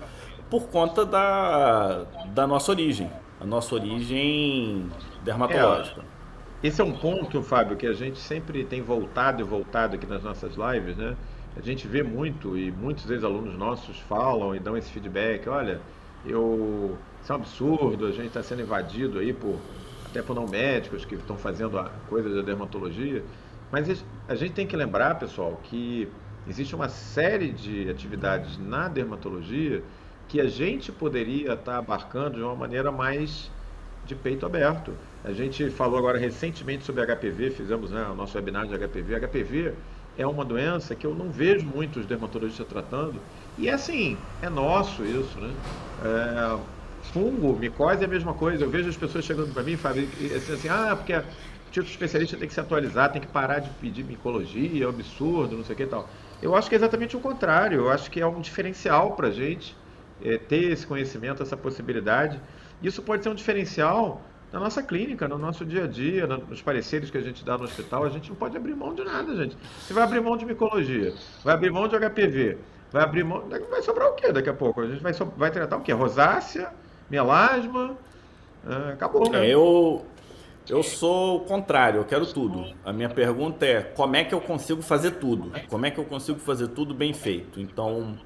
[0.48, 4.90] por conta da, da nossa origem, a nossa origem
[5.22, 6.00] dermatológica.
[6.00, 10.06] É, esse é um ponto, Fábio, que a gente sempre tem voltado e voltado aqui
[10.06, 11.14] nas nossas lives, né?
[11.58, 15.48] A gente vê muito e muitos ex-alunos nossos falam e dão esse feedback.
[15.48, 15.80] Olha,
[16.24, 19.58] eu isso é um absurdo, a gente está sendo invadido aí por
[20.06, 23.24] até por não médicos que estão fazendo a coisa da dermatologia.
[23.70, 26.08] Mas a gente tem que lembrar, pessoal, que
[26.48, 29.82] existe uma série de atividades na dermatologia
[30.28, 33.50] que a gente poderia estar tá abarcando de uma maneira mais
[34.06, 34.92] de peito aberto.
[35.24, 39.20] A gente falou agora recentemente sobre HPV, fizemos né, o nosso webinar de HPV.
[39.20, 39.74] HPV
[40.18, 43.20] é uma doença que eu não vejo muitos dermatologistas tratando.
[43.56, 45.54] E é assim, é nosso isso, né?
[46.04, 46.58] É,
[47.12, 48.64] fungo, micose é a mesma coisa.
[48.64, 49.78] Eu vejo as pessoas chegando para mim
[50.20, 51.22] e assim, assim, ah, porque o
[51.70, 55.64] título especialista tem que se atualizar, tem que parar de pedir micologia, é absurdo, não
[55.64, 56.08] sei o que e tal.
[56.42, 57.78] Eu acho que é exatamente o contrário.
[57.78, 59.76] Eu acho que é um diferencial para a gente
[60.20, 62.40] é, ter esse conhecimento, essa possibilidade.
[62.82, 64.20] Isso pode ser um diferencial
[64.52, 67.64] na nossa clínica, no nosso dia a dia, nos pareceres que a gente dá no
[67.64, 68.04] hospital.
[68.04, 69.56] A gente não pode abrir mão de nada, gente.
[69.80, 71.12] Você vai abrir mão de micologia,
[71.44, 72.58] vai abrir mão de HPV,
[72.90, 73.44] vai abrir mão.
[73.70, 74.80] Vai sobrar o quê daqui a pouco?
[74.80, 75.26] A gente vai, so...
[75.36, 75.92] vai tratar o quê?
[75.92, 76.72] Rosácea
[77.10, 77.96] melasma,
[78.66, 79.30] é, acabou.
[79.30, 79.46] Né?
[79.46, 80.04] Eu,
[80.68, 82.74] eu sou o contrário, eu quero tudo.
[82.84, 85.52] A minha pergunta é como é que eu consigo fazer tudo?
[85.68, 87.60] Como é que eu consigo fazer tudo bem feito?
[87.60, 88.18] Então,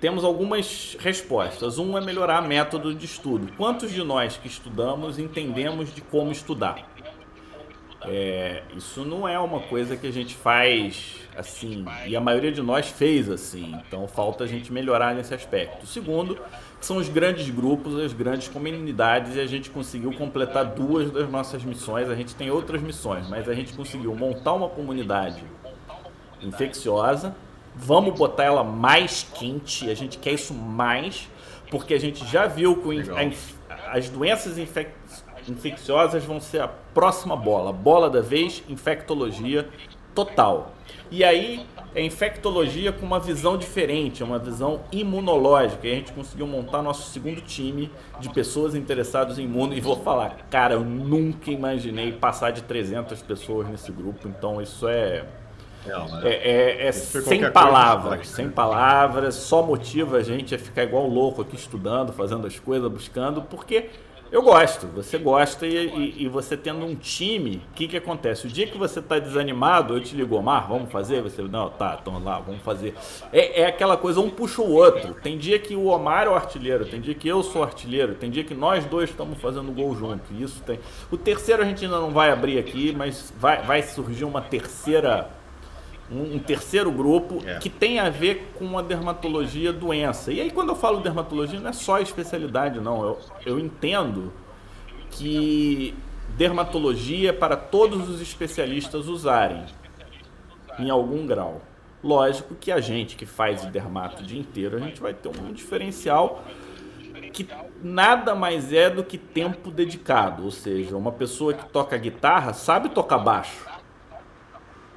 [0.00, 1.78] temos algumas respostas.
[1.78, 3.52] Um é melhorar método de estudo.
[3.56, 6.94] Quantos de nós que estudamos entendemos de como estudar?
[8.06, 12.60] É, isso não é uma coisa que a gente faz assim, e a maioria de
[12.60, 15.84] nós fez assim, então falta a gente melhorar nesse aspecto.
[15.84, 16.38] O segundo
[16.80, 21.64] são os grandes grupos, as grandes comunidades, e a gente conseguiu completar duas das nossas
[21.64, 22.10] missões.
[22.10, 25.42] A gente tem outras missões, mas a gente conseguiu montar uma comunidade
[26.42, 27.34] infecciosa.
[27.74, 31.28] Vamos botar ela mais quente, a gente quer isso mais,
[31.70, 33.10] porque a gente já viu que
[33.90, 34.56] as doenças
[35.48, 37.72] infecciosas vão ser a próxima bola.
[37.72, 39.68] Bola da vez, infectologia
[40.14, 40.72] total.
[41.10, 45.86] E aí é infectologia com uma visão diferente, uma visão imunológica.
[45.86, 49.74] E a gente conseguiu montar nosso segundo time de pessoas interessadas em imuno.
[49.74, 54.28] E vou falar, cara, eu nunca imaginei passar de 300 pessoas nesse grupo.
[54.28, 55.24] Então isso é
[56.22, 61.42] é, é, é sem palavras, sem palavras, só motiva a gente a ficar igual louco
[61.42, 63.90] aqui estudando, fazendo as coisas, buscando, porque
[64.34, 68.48] eu gosto, você gosta e, e, e você tendo um time, o que, que acontece?
[68.48, 71.22] O dia que você está desanimado, eu te ligo, Omar, vamos fazer?
[71.22, 72.96] Você, não, tá, então lá, vamos fazer.
[73.32, 75.14] É, é aquela coisa, um puxa o outro.
[75.22, 78.28] Tem dia que o Omar é o artilheiro, tem dia que eu sou artilheiro, tem
[78.28, 80.34] dia que nós dois estamos fazendo gol junto.
[80.34, 80.80] Isso tem.
[81.12, 85.30] O terceiro a gente ainda não vai abrir aqui, mas vai, vai surgir uma terceira
[86.10, 87.58] um, terceiro grupo é.
[87.58, 90.32] que tem a ver com a dermatologia doença.
[90.32, 93.02] E aí, quando eu falo dermatologia, não é só especialidade, não.
[93.02, 94.32] Eu, eu entendo
[95.10, 95.94] que
[96.36, 99.64] dermatologia é para todos os especialistas usarem
[100.78, 101.62] em algum grau.
[102.02, 105.52] Lógico que a gente que faz dermato o dia inteiro, a gente vai ter um
[105.52, 106.44] diferencial
[107.32, 107.48] que
[107.82, 110.44] nada mais é do que tempo dedicado.
[110.44, 113.73] Ou seja, uma pessoa que toca guitarra sabe tocar baixo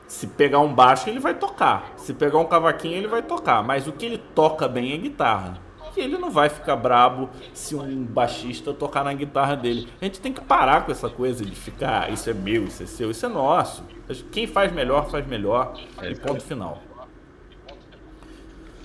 [0.08, 1.94] se pegar um baixo, ele vai tocar.
[1.98, 3.62] Se pegar um cavaquinho, ele vai tocar.
[3.62, 5.60] Mas o que ele toca bem é guitarra.
[5.96, 9.90] E ele não vai ficar brabo se um baixista tocar na guitarra dele.
[10.00, 12.84] A gente tem que parar com essa coisa de ficar, ah, isso é meu, isso
[12.84, 13.84] é seu, isso é nosso.
[14.32, 15.74] Quem faz melhor, faz melhor.
[16.02, 16.82] É e ponto final.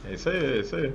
[0.08, 0.92] É isso aí, é isso aí.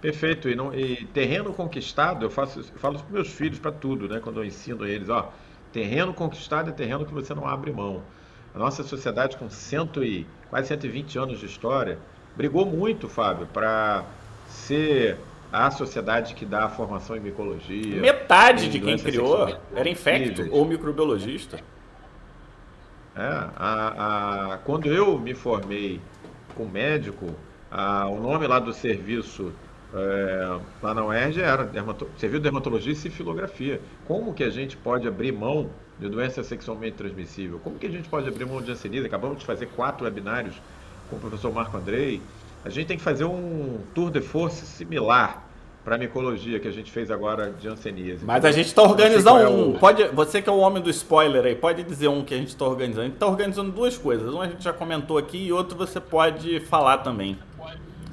[0.00, 0.48] Perfeito.
[0.48, 4.20] E, não, e terreno conquistado, eu, faço, eu falo para meus filhos para tudo, né?
[4.20, 5.32] Quando eu ensino eles, ó,
[5.72, 8.02] terreno conquistado é terreno que você não abre mão.
[8.54, 11.98] A nossa sociedade, com cento e, quase 120 anos de história,
[12.36, 14.04] brigou muito, Fábio, para
[14.48, 15.18] ser
[15.52, 18.00] a sociedade que dá a formação em micologia.
[18.00, 21.58] Metade de quem criou era infecto ou microbiologista.
[23.16, 23.22] É,
[23.56, 26.00] a, a, quando eu me formei
[26.54, 27.34] como médico,
[27.70, 29.52] a, o nome lá do serviço
[29.94, 33.80] é, lá na UERJ era dermato, serviço de dermatologia e cifilografia.
[34.06, 37.60] Como que a gente pode abrir mão de doença sexualmente transmissível.
[37.62, 39.06] Como que a gente pode abrir mão de hanseníase?
[39.06, 40.54] Acabamos de fazer quatro webinários
[41.10, 42.22] com o professor Marco Andrei.
[42.64, 45.44] A gente tem que fazer um tour de força similar
[45.84, 48.24] para a micologia que a gente fez agora de hanseníase.
[48.24, 49.72] Mas a gente está organizando é um.
[49.72, 52.48] Pode, você que é o homem do spoiler aí, pode dizer um que a gente
[52.48, 53.00] está organizando.
[53.00, 54.32] A gente está organizando duas coisas.
[54.32, 57.38] Um a gente já comentou aqui e outro você pode falar também.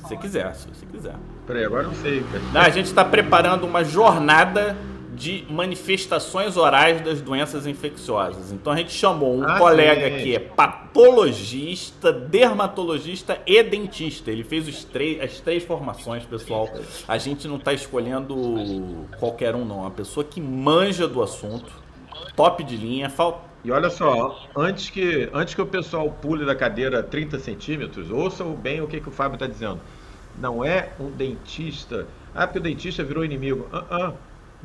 [0.05, 1.15] Se você quiser, se você quiser.
[1.47, 2.23] Peraí, agora não sei.
[2.53, 4.75] Não, a gente está preparando uma jornada
[5.15, 8.51] de manifestações orais das doenças infecciosas.
[8.51, 10.23] Então a gente chamou um ah, colega sim.
[10.23, 14.29] que é patologista, dermatologista e dentista.
[14.29, 16.69] Ele fez os três, as três formações, pessoal.
[17.07, 19.79] A gente não está escolhendo qualquer um, não.
[19.79, 21.71] Uma pessoa que manja do assunto,
[22.35, 23.09] top de linha.
[23.09, 28.11] Falta e olha só, antes que, antes que o pessoal pule da cadeira 30 centímetros,
[28.11, 29.81] ouçam bem o que, que o Fábio está dizendo.
[30.39, 32.07] Não é um dentista.
[32.33, 33.67] Ah, porque o dentista virou inimigo.
[33.73, 34.13] Uh -uh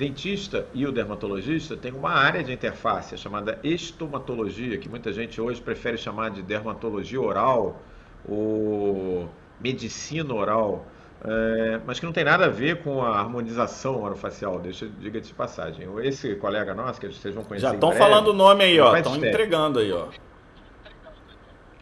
[0.00, 5.60] dentista e o dermatologista têm uma área de interface chamada estomatologia, que muita gente hoje
[5.60, 7.82] prefere chamar de dermatologia oral
[8.26, 9.28] ou
[9.60, 10.86] medicina oral,
[11.22, 15.32] é, mas que não tem nada a ver com a harmonização orofacial, deixa diga de
[15.34, 15.86] passagem.
[16.02, 19.16] Esse colega nosso, que vocês vão conhecer Já estão falando o nome aí, ó, estão
[19.16, 20.06] entregando aí, ó.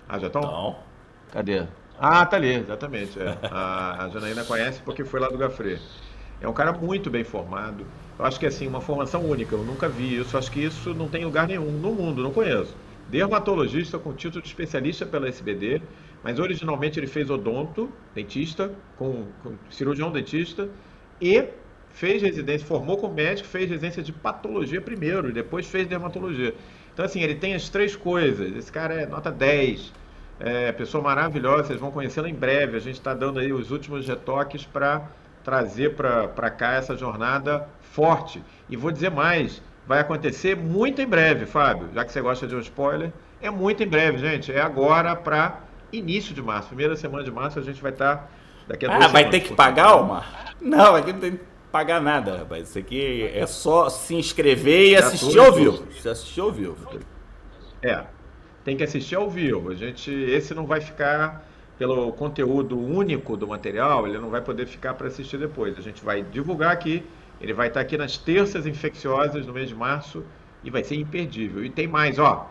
[0.08, 0.76] Ah, já estão?
[1.30, 1.64] Cadê?
[2.00, 3.20] Ah, tá ali, exatamente.
[3.20, 3.38] É.
[3.50, 5.80] A, a Janaína conhece porque foi lá do Gafre.
[6.40, 7.84] É um cara muito bem formado,
[8.18, 11.08] eu acho que assim, uma formação única, eu nunca vi isso, acho que isso não
[11.08, 12.74] tem lugar nenhum no mundo, não conheço.
[13.08, 15.80] Dermatologista com título de especialista pela SBD,
[16.28, 20.68] mas originalmente ele fez odonto, dentista, com, com cirurgião dentista,
[21.18, 21.42] e
[21.88, 26.54] fez residência, formou como médico, fez residência de patologia primeiro, e depois fez dermatologia.
[26.92, 28.54] Então, assim, ele tem as três coisas.
[28.54, 29.90] Esse cara é nota 10,
[30.38, 32.76] é pessoa maravilhosa, vocês vão conhecê-lo em breve.
[32.76, 35.08] A gente está dando aí os últimos retoques para
[35.42, 38.42] trazer para cá essa jornada forte.
[38.68, 42.54] E vou dizer mais, vai acontecer muito em breve, Fábio, já que você gosta de
[42.54, 43.14] um spoiler.
[43.40, 44.52] É muito em breve, gente.
[44.52, 46.68] É agora para início de março.
[46.68, 48.28] Primeira semana de março a gente vai estar tá
[48.66, 50.54] daqui a Ah, vai ter que pagar, Omar?
[50.60, 52.68] Não, aqui não tem que pagar nada, rapaz.
[52.68, 55.84] Isso aqui é só se inscrever e assistir ao vivo.
[55.92, 56.76] Se assistir ao vivo.
[57.82, 58.04] É.
[58.64, 59.70] Tem que assistir ao vivo.
[59.70, 61.46] A gente, esse não vai ficar
[61.78, 65.78] pelo conteúdo único do material, ele não vai poder ficar para assistir depois.
[65.78, 67.04] A gente vai divulgar aqui
[67.40, 70.24] ele vai estar aqui nas terças infecciosas no mês de março
[70.64, 71.64] e vai ser imperdível.
[71.64, 72.50] E tem mais, ó,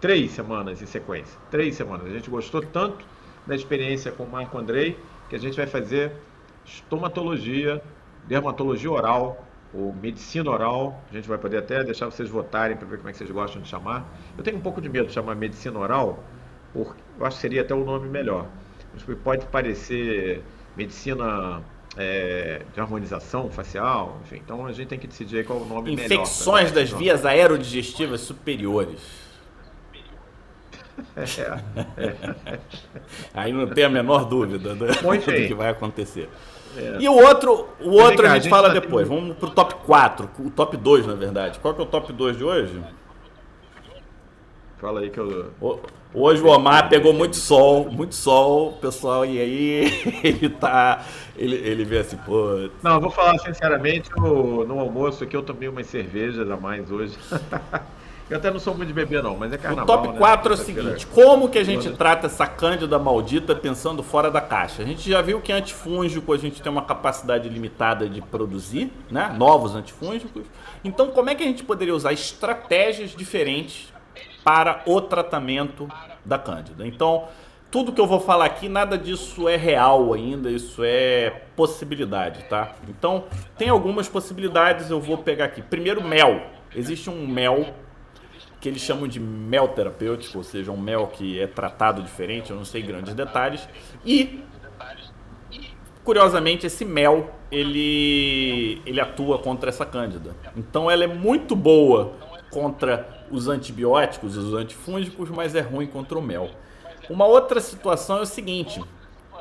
[0.00, 1.38] três semanas em sequência.
[1.50, 2.06] Três semanas.
[2.06, 3.04] A gente gostou tanto
[3.46, 4.98] da experiência com o Marco Andrei
[5.28, 6.12] que a gente vai fazer
[6.64, 7.82] estomatologia,
[8.26, 11.02] dermatologia oral, ou medicina oral.
[11.10, 13.62] A gente vai poder até deixar vocês votarem para ver como é que vocês gostam
[13.62, 14.04] de chamar.
[14.36, 16.22] Eu tenho um pouco de medo de chamar medicina oral,
[16.72, 18.46] Por, eu acho que seria até o nome melhor.
[19.22, 20.42] Pode parecer
[20.76, 21.62] medicina
[21.96, 24.40] é, de harmonização facial, enfim.
[24.44, 26.22] Então a gente tem que decidir qual é o nome Infecções melhor.
[26.22, 29.29] Infecções das vias aerodigestivas superiores.
[31.16, 31.24] É,
[32.02, 32.58] é.
[33.34, 36.28] Aí não tem a menor dúvida do, do que vai acontecer.
[36.76, 36.98] É.
[37.00, 39.08] E o outro, o outro a gente, a gente fala tá depois.
[39.08, 39.20] Tendo...
[39.20, 41.58] Vamos pro top 4, o top 2, na verdade.
[41.58, 42.80] Qual que é o top 2 de hoje?
[44.78, 45.50] Fala aí que eu.
[46.12, 51.04] Hoje o Omar pegou muito sol, muito sol, pessoal, e aí ele tá.
[51.36, 52.70] Ele, ele vê assim, pô.
[52.82, 56.90] Não, eu vou falar sinceramente, no, no almoço aqui eu tomei umas cervejas a mais
[56.90, 57.16] hoje.
[58.30, 59.98] Eu até não sou muito de beber, não, mas é carnaval.
[59.98, 60.56] O top 4 né?
[60.56, 64.82] é o seguinte: como que a gente trata essa cândida maldita pensando fora da caixa?
[64.82, 69.34] A gente já viu que antifúngico a gente tem uma capacidade limitada de produzir, né?
[69.36, 70.44] Novos antifúngicos.
[70.84, 73.92] Então, como é que a gente poderia usar estratégias diferentes
[74.44, 75.88] para o tratamento
[76.24, 76.86] da cândida?
[76.86, 77.24] Então,
[77.68, 82.74] tudo que eu vou falar aqui, nada disso é real ainda, isso é possibilidade, tá?
[82.88, 83.24] Então,
[83.58, 85.62] tem algumas possibilidades, eu vou pegar aqui.
[85.62, 86.42] Primeiro, mel.
[86.74, 87.74] Existe um mel
[88.60, 92.56] que eles chamam de mel terapêutico, ou seja, um mel que é tratado diferente, eu
[92.56, 93.66] não sei grandes detalhes.
[94.04, 94.44] E
[96.04, 100.34] curiosamente esse mel ele ele atua contra essa cândida.
[100.56, 102.12] Então ela é muito boa
[102.50, 106.50] contra os antibióticos, os antifúngicos, mas é ruim contra o mel.
[107.08, 108.82] Uma outra situação é o seguinte: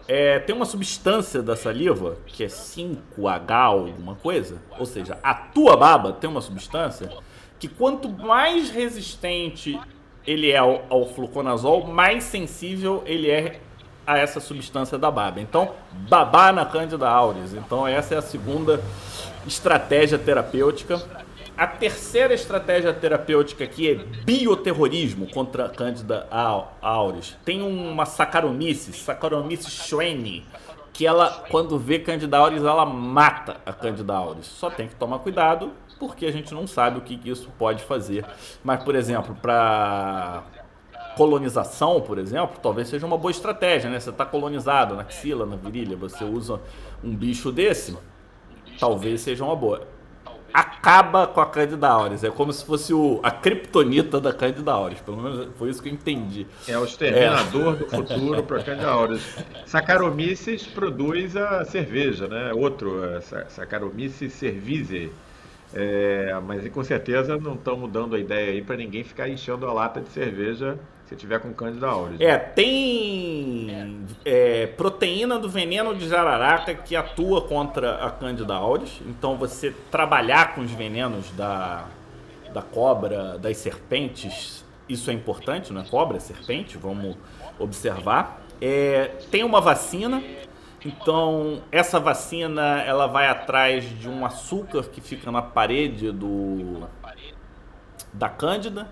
[0.07, 5.75] é, tem uma substância da saliva que é 5H alguma coisa, ou seja, a tua
[5.75, 7.11] baba tem uma substância
[7.59, 9.79] que quanto mais resistente
[10.25, 13.59] ele é ao, ao fluconazol, mais sensível ele é
[14.07, 15.39] a essa substância da baba.
[15.39, 15.73] Então,
[16.09, 17.53] babar na Candida auris.
[17.53, 18.81] Então, essa é a segunda
[19.45, 20.99] estratégia terapêutica.
[21.55, 26.27] A terceira estratégia terapêutica aqui é bioterrorismo contra a Candida
[26.81, 27.37] auris.
[27.45, 30.45] Tem uma Saccharomyces, Saccharomyces schwenni,
[30.91, 34.47] que ela, quando vê Candida auris, ela mata a Candida auris.
[34.47, 38.25] Só tem que tomar cuidado porque a gente não sabe o que isso pode fazer.
[38.63, 40.43] Mas, por exemplo, para
[41.15, 43.99] colonização, por exemplo, talvez seja uma boa estratégia, né?
[43.99, 46.61] Você está colonizado na axila, na virilha, você usa
[47.03, 47.97] um bicho desse,
[48.79, 49.85] talvez seja uma boa.
[50.51, 54.99] Acaba com a Candida auris, é como se fosse o, a criptonita da Candida auris,
[55.01, 56.47] pelo menos foi isso que eu entendi.
[56.67, 57.77] É o exterminador é.
[57.77, 59.21] do futuro para a Candida auris.
[59.65, 62.51] Saccharomyces produz a cerveja, né?
[62.53, 63.19] Outro, é,
[63.49, 65.11] Saccharomyces cerevisiae
[65.73, 69.73] é, mas com certeza não estamos dando a ideia aí para ninguém ficar enchendo a
[69.73, 72.21] lata de cerveja se tiver com Candida auris.
[72.21, 79.01] É, tem é, proteína do veneno de jararaca que atua contra a Candida auris.
[79.07, 81.85] Então você trabalhar com os venenos da,
[82.53, 87.15] da cobra, das serpentes, isso é importante, não é cobra, é serpente, vamos
[87.57, 88.43] observar.
[88.61, 90.21] É, tem uma vacina
[90.85, 96.87] então, essa vacina, ela vai atrás de um açúcar que fica na parede do
[98.13, 98.87] da cândida,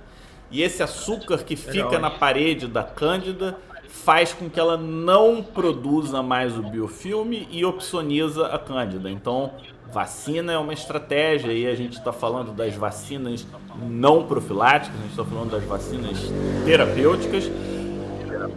[0.52, 3.58] e esse açúcar que fica na parede da cândida
[3.88, 9.10] faz com que ela não produza mais o biofilme e opsoniza a cândida.
[9.10, 9.54] Então,
[9.92, 13.46] vacina é uma estratégia e a gente está falando das vacinas
[13.82, 16.18] não profiláticas, a gente está falando das vacinas
[16.66, 17.50] terapêuticas.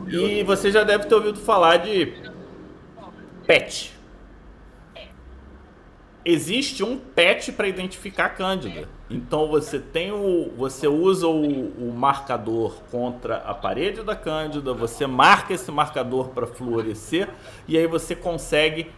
[0.09, 2.13] E você já deve ter ouvido falar de
[3.51, 3.93] PET.
[6.25, 8.89] Existe um PET para identificar a cândida.
[9.11, 15.05] Então você tem o, você usa o, o, marcador contra a parede da cândida, você
[15.05, 17.29] marca esse marcador para fluorescer
[17.67, 18.93] e aí você consegue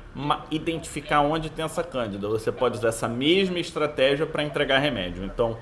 [0.50, 2.28] identificar onde tem essa cândida.
[2.28, 5.24] Você pode usar essa mesma estratégia para entregar remédio.
[5.24, 5.56] Então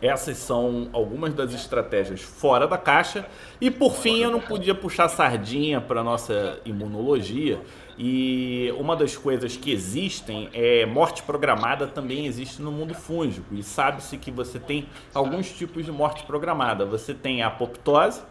[0.00, 3.26] essas são algumas das estratégias fora da caixa.
[3.60, 7.60] E por fim, eu não podia puxar sardinha para nossa imunologia.
[7.98, 13.54] E uma das coisas que existem é morte programada também existe no mundo fúngico.
[13.54, 16.86] E sabe-se que você tem alguns tipos de morte programada.
[16.86, 18.22] Você tem a apoptose,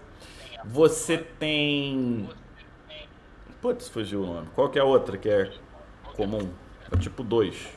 [0.64, 2.30] você tem.
[3.62, 4.48] Putz, fugiu o nome.
[4.56, 5.52] Qual que é a outra que é
[6.16, 6.50] comum?
[6.92, 7.68] É tipo 2.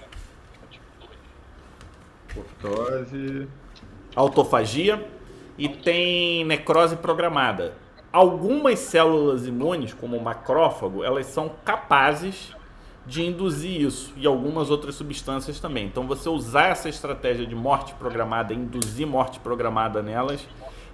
[2.30, 3.49] Apoptose
[4.14, 5.07] autofagia
[5.57, 7.74] e tem necrose programada.
[8.12, 12.52] Algumas células imunes, como o macrófago, elas são capazes
[13.06, 15.86] de induzir isso e algumas outras substâncias também.
[15.86, 20.46] Então, você usar essa estratégia de morte programada, induzir morte programada nelas,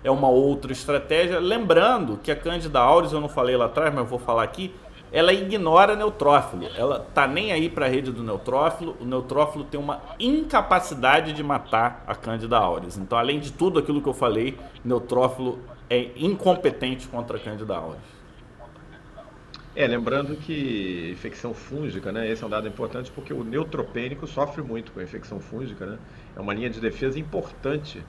[0.05, 1.41] é uma outra estratégia.
[1.41, 4.75] Lembrando que a Candida auris, eu não falei lá atrás, mas eu vou falar aqui,
[5.11, 6.67] ela ignora neutrófilo.
[6.77, 8.95] Ela tá nem aí para a rede do neutrófilo.
[9.01, 12.99] O neutrófilo tem uma incapacidade de matar a Candida auris.
[12.99, 15.59] Então, além de tudo aquilo que eu falei, neutrófilo
[15.89, 18.17] é incompetente contra a Candida auris.
[19.75, 22.31] É, lembrando que infecção fúngica, né?
[22.31, 25.99] Esse é um dado importante porque o neutropênico sofre muito com a infecção fúngica, né?
[26.35, 28.03] É uma linha de defesa importante,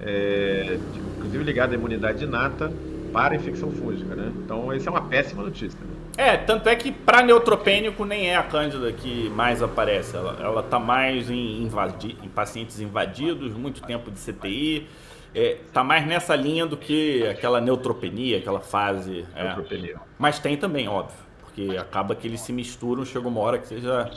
[0.00, 0.78] é,
[1.16, 2.72] inclusive ligada à imunidade inata
[3.12, 4.32] para a infecção fúngica, né?
[4.44, 5.80] Então, essa é uma péssima notícia.
[5.80, 5.98] Né?
[6.18, 10.16] É, tanto é que para neutropênico nem é a cândida que mais aparece.
[10.16, 14.86] Ela, ela tá mais em, invadi em pacientes invadidos, muito tempo de CTI.
[15.34, 19.26] É, tá mais nessa linha do que aquela neutropenia, aquela fase.
[19.34, 19.44] É.
[19.44, 19.94] Neutropenia.
[19.94, 19.98] É.
[20.18, 21.16] Mas tem também, óbvio.
[21.40, 24.10] Porque acaba que eles se misturam, chega uma hora que você já,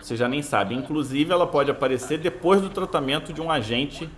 [0.00, 0.74] você já nem sabe.
[0.74, 4.08] Inclusive, ela pode aparecer depois do tratamento de um agente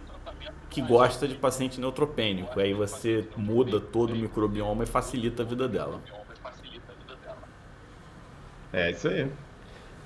[0.71, 2.61] que gosta de paciente neutropênico.
[2.61, 6.01] Aí você muda todo o microbioma e facilita a vida dela.
[8.73, 9.31] É isso aí.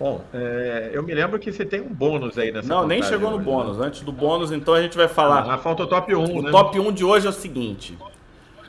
[0.00, 3.28] Bom, é, eu me lembro que você tem um bônus aí nessa Não, nem chegou
[3.28, 3.76] no hoje, bônus.
[3.76, 3.86] Né?
[3.86, 5.46] Antes do bônus, então a gente vai falar.
[5.52, 6.50] Ah, falta o top 1, o né?
[6.50, 7.98] top 1 de hoje é o seguinte.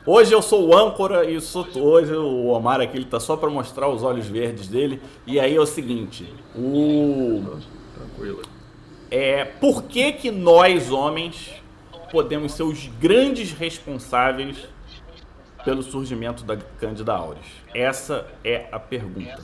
[0.04, 3.48] Hoje eu sou o âncora e sou, hoje o Omar aqui ele tá só para
[3.48, 5.00] mostrar os olhos verdes dele.
[5.26, 7.58] E aí é o seguinte, o
[7.94, 8.42] tranquilo.
[9.10, 11.54] É, por que que nós homens
[12.10, 14.68] podemos ser os grandes responsáveis
[15.64, 17.40] pelo surgimento da Candida auris?
[17.72, 19.40] Essa é a pergunta.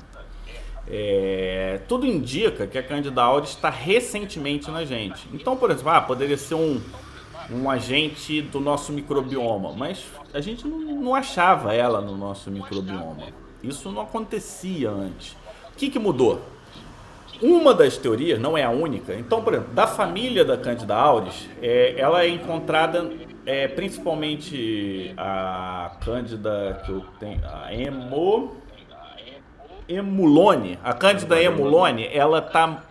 [0.90, 5.28] É, tudo indica que a Candida auris está recentemente na gente.
[5.32, 6.80] Então, por exemplo, ah, poderia ser um,
[7.50, 13.26] um agente do nosso microbioma, mas a gente não, não achava ela no nosso microbioma.
[13.62, 15.32] Isso não acontecia antes.
[15.72, 16.40] O que, que mudou?
[17.40, 21.48] Uma das teorias, não é a única, então, por exemplo, da família da Candida auris,
[21.62, 23.08] é, ela é encontrada
[23.46, 28.56] é, principalmente a Candida que eu tenho, a Hemo
[29.88, 32.82] emulone, a Cândida emulone, ela tá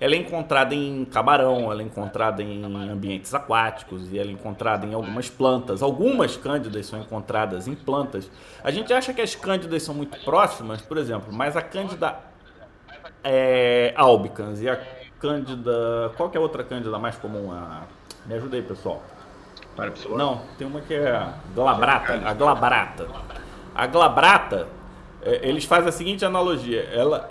[0.00, 4.84] ela é encontrada em camarão, ela é encontrada em ambientes aquáticos e ela é encontrada
[4.84, 5.82] em algumas plantas.
[5.82, 8.30] Algumas cândidas são encontradas em plantas.
[8.62, 12.16] A gente acha que as cândidas são muito próximas, por exemplo, mas a cândida
[13.22, 14.78] é, albicans e a
[15.18, 16.12] cândida...
[16.16, 17.50] Qual que é a outra cândida mais comum?
[17.52, 17.84] A,
[18.26, 19.00] me ajuda aí, pessoal.
[20.18, 22.20] Não, tem uma que é a glabrata.
[22.24, 23.08] A glabrata.
[23.74, 24.68] A glabrata
[25.24, 27.28] é, eles fazem a seguinte analogia: ela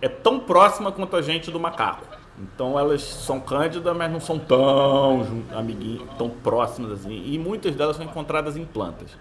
[0.00, 2.04] é tão próxima quanto a gente do macaco.
[2.38, 7.22] Então elas são cândidas, mas não são tão amiguinhas, tão próximas assim.
[7.26, 9.16] E muitas delas são encontradas em plantas.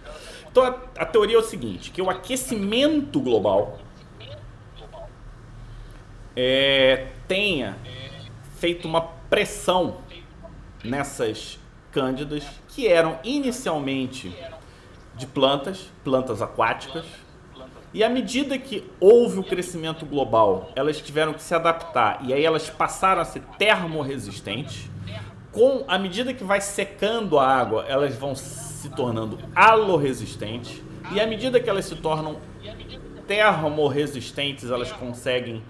[0.52, 3.78] Então a, a teoria é o seguinte: que o aquecimento global
[6.36, 7.78] é, tenha
[8.58, 9.98] feito uma pressão
[10.84, 11.60] nessas
[11.92, 14.36] cândidas que eram inicialmente
[15.16, 17.06] de plantas, plantas aquáticas,
[17.94, 22.44] e à medida que houve o crescimento global, elas tiveram que se adaptar e aí
[22.44, 24.90] elas passaram a ser termorresistentes.
[25.52, 30.82] Com à medida que vai secando a água, elas vão se tornando alorresistentes
[31.12, 32.38] e à medida que elas se tornam
[33.28, 35.62] termorresistentes, elas conseguem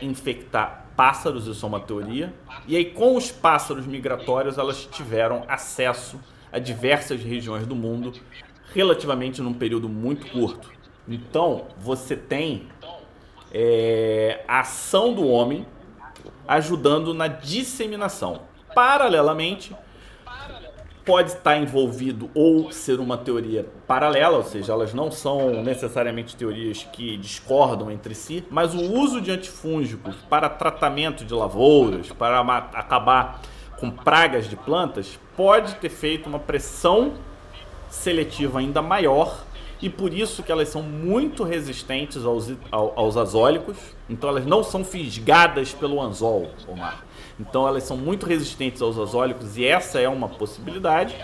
[0.00, 2.32] infectar pássaros, isso é uma teoria.
[2.66, 6.18] E aí com os pássaros migratórios, elas tiveram acesso
[6.50, 8.14] a diversas regiões do mundo
[8.74, 10.70] relativamente num período muito curto.
[11.08, 12.68] Então, você tem
[13.52, 15.66] é, a ação do homem
[16.46, 18.40] ajudando na disseminação.
[18.74, 19.74] Paralelamente,
[21.04, 26.84] pode estar envolvido ou ser uma teoria paralela, ou seja, elas não são necessariamente teorias
[26.92, 32.40] que discordam entre si, mas o uso de antifúngicos para tratamento de lavouras, para
[32.74, 33.42] acabar
[33.78, 37.14] com pragas de plantas, pode ter feito uma pressão
[37.90, 39.44] seletiva ainda maior
[39.82, 43.76] e por isso que elas são muito resistentes aos, aos azólicos.
[44.08, 47.04] Então elas não são fisgadas pelo anzol, Omar.
[47.38, 51.16] Então elas são muito resistentes aos azólicos e essa é uma possibilidade.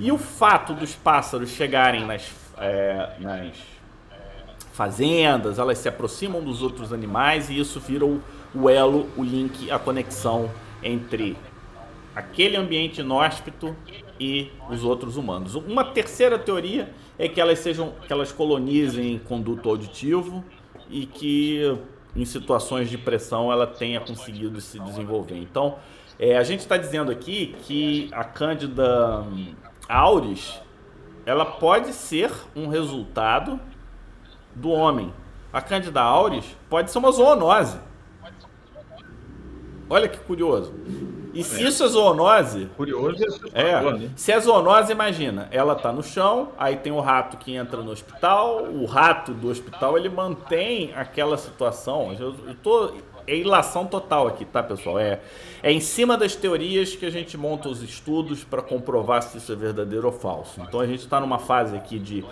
[0.00, 3.52] E o fato dos pássaros chegarem nas, é, nas
[4.72, 8.22] fazendas, elas se aproximam dos outros animais e isso vira o,
[8.54, 10.50] o elo, o link, a conexão
[10.82, 11.36] entre
[12.14, 13.76] aquele ambiente inóspito
[14.18, 15.54] e os outros humanos.
[15.54, 20.44] Uma terceira teoria é que elas sejam que elas colonizem conduto auditivo
[20.88, 21.78] e que
[22.14, 25.36] em situações de pressão ela tenha conseguido se desenvolver.
[25.36, 25.76] Então,
[26.18, 29.24] é, a gente está dizendo aqui que a Cândida
[29.88, 30.60] auris
[31.26, 33.60] ela pode ser um resultado
[34.54, 35.12] do homem.
[35.52, 37.78] A Cândida auris pode ser uma zoonose.
[39.90, 40.72] Olha que curioso.
[41.40, 42.68] E se isso é zoonose.
[42.76, 44.10] Curioso é, é né?
[44.16, 47.90] Se é zoonose, imagina, ela tá no chão, aí tem o rato que entra no
[47.90, 52.14] hospital, o rato do hospital ele mantém aquela situação.
[52.18, 52.92] Eu, eu tô.
[53.28, 55.00] É ilação total aqui, tá, pessoal?
[55.00, 55.18] É,
[55.60, 59.50] é em cima das teorias que a gente monta os estudos para comprovar se isso
[59.50, 60.60] é verdadeiro ou falso.
[60.60, 62.24] Então a gente está numa fase aqui de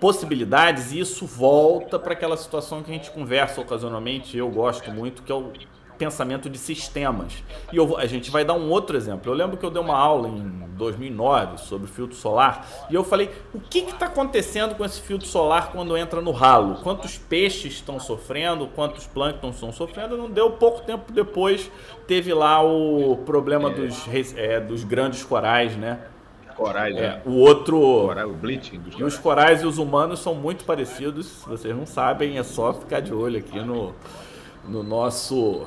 [0.00, 5.22] possibilidades e isso volta para aquela situação que a gente conversa ocasionalmente, eu gosto muito,
[5.22, 5.52] que é o
[6.00, 7.44] pensamento de sistemas.
[7.70, 9.30] E eu, a gente vai dar um outro exemplo.
[9.30, 13.30] Eu lembro que eu dei uma aula em 2009 sobre filtro solar e eu falei:
[13.52, 16.76] o que está acontecendo com esse filtro solar quando entra no ralo?
[16.82, 18.66] Quantos peixes estão sofrendo?
[18.68, 20.16] Quantos plânctons estão sofrendo?
[20.16, 21.70] Não deu pouco tempo depois,
[22.06, 23.74] teve lá o problema é.
[23.74, 26.00] dos, é, dos grandes corais, né?
[26.56, 27.22] Corais, é, né?
[27.26, 27.78] O outro.
[27.78, 31.26] Coral, o bleaching e os corais e os humanos são muito parecidos.
[31.26, 33.94] Se vocês não sabem, é só ficar de olho aqui no,
[34.66, 35.66] no nosso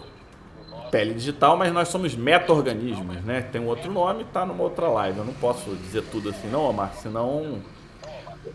[0.94, 3.42] pele digital, mas nós somos meta-organismos, né?
[3.42, 5.18] Tem um outro nome, tá numa outra live.
[5.18, 7.60] Eu não posso dizer tudo assim, não, Omar, senão.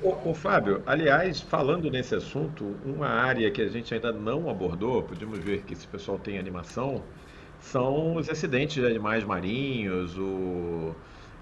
[0.00, 5.02] O, o, Fábio, aliás, falando nesse assunto, uma área que a gente ainda não abordou,
[5.02, 7.02] podemos ver que esse pessoal tem animação,
[7.58, 10.94] são os acidentes de animais marinhos, o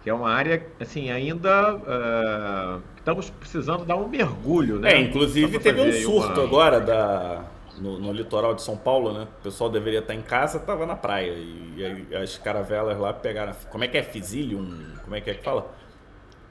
[0.03, 4.95] que é uma área, assim, ainda uh, estamos precisando dar um mergulho, né?
[4.95, 6.45] É, inclusive teve um surto uma...
[6.45, 7.45] agora da
[7.79, 9.27] no, no, litoral de São Paulo, né?
[9.41, 11.33] O pessoal deveria estar em casa, estava na praia.
[11.33, 13.55] E, e, as caravelas lá pegaram.
[13.71, 14.03] Como é que é?
[14.03, 14.95] Fisilium?
[15.03, 15.71] Como é que é que fala?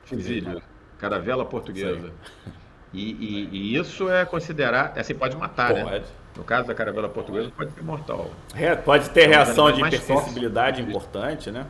[0.03, 0.61] Fisílio.
[0.97, 2.11] Caravela portuguesa.
[2.93, 4.93] E, e, e, isso é considerar.
[4.97, 5.83] Assim, pode matar, né?
[5.83, 5.99] pode.
[5.99, 6.05] né?
[6.37, 8.29] No caso da caravela portuguesa, pode ser mortal.
[8.53, 11.65] É, pode ter reação de hipersensibilidade importante, né?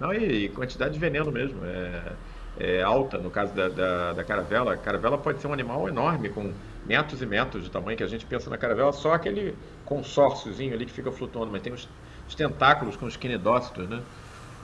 [0.00, 1.64] Não, e, quantidade de veneno mesmo.
[1.64, 2.12] É,
[2.58, 4.74] é alta no caso da, da, da caravela.
[4.74, 6.52] A caravela pode ser um animal enorme, com
[6.86, 10.84] metros e metros de tamanho que a gente pensa na caravela, só aquele consórciozinho ali
[10.84, 11.88] que fica flutuando, mas tem os,
[12.28, 14.00] os tentáculos com os quinidócitos, né?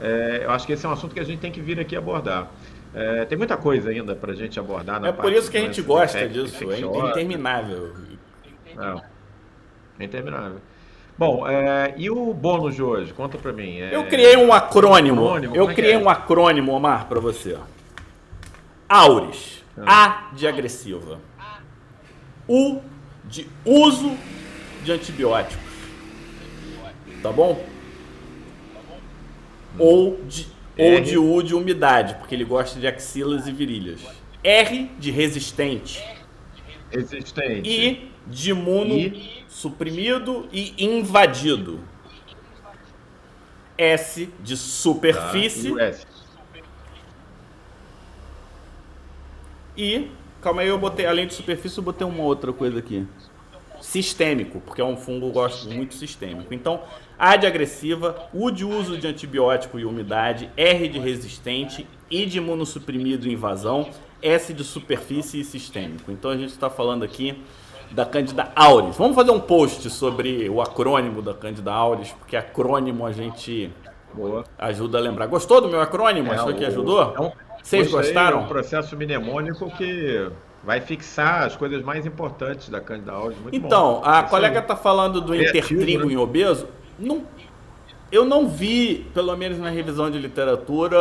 [0.01, 1.97] É, eu acho que esse é um assunto que a gente tem que vir aqui
[1.97, 2.49] abordar.
[2.95, 5.05] É, tem muita coisa ainda para a gente abordar.
[5.05, 7.95] é por isso que a gente gosta disso, é interminável.
[8.67, 9.01] É,
[10.01, 10.61] é interminável.
[11.19, 13.13] Bom, é, e o bônus de hoje?
[13.13, 13.81] Conta para mim.
[13.81, 13.95] É...
[13.95, 15.25] Eu criei um acrônimo.
[15.25, 17.57] acrônimo eu é criei um acrônimo, Omar, para você.
[18.89, 19.65] AURES.
[19.77, 20.31] Ah.
[20.31, 21.21] A de agressiva.
[22.49, 22.81] U
[23.25, 24.17] de uso
[24.83, 25.69] de antibióticos.
[27.23, 27.65] Tá bom?
[29.79, 34.01] Ou de, ou de U de umidade, porque ele gosta de axilas e virilhas.
[34.43, 36.03] R de resistente.
[36.91, 37.69] Resistente.
[37.69, 39.45] I de imuno I...
[39.49, 41.81] suprimido e invadido.
[43.77, 45.75] S de superfície.
[45.77, 45.93] Tá,
[49.79, 50.11] e
[50.41, 53.05] Calma aí, eu botei, além de superfície, eu botei uma outra coisa aqui.
[53.81, 56.55] Sistêmico, porque é um fungo gosto muito sistêmico.
[56.55, 56.81] Então,
[57.19, 62.39] A de agressiva, U de uso de antibiótico e umidade, R de resistente, I de
[62.39, 63.89] imunossuprimido e invasão,
[64.23, 66.11] S de superfície e sistêmico.
[66.13, 67.43] Então a gente está falando aqui
[67.91, 68.97] da Candida auris.
[68.97, 73.73] Vamos fazer um post sobre o acrônimo da Candida auris, porque acrônimo a gente
[74.15, 74.45] Boa.
[74.57, 75.27] ajuda a lembrar.
[75.27, 76.33] Gostou do meu acrônimo?
[76.33, 77.15] É, Achou que ajudou?
[77.17, 78.41] É um vocês gostaram?
[78.41, 80.31] É um processo mnemônico que
[80.63, 83.37] vai fixar as coisas mais importantes da Candida auris.
[83.53, 84.03] então, bom.
[84.05, 86.13] a Isso colega está falando do intertrigo né?
[86.13, 86.67] em obeso.
[86.99, 87.23] Não,
[88.11, 90.99] eu não vi, pelo menos na revisão de literatura,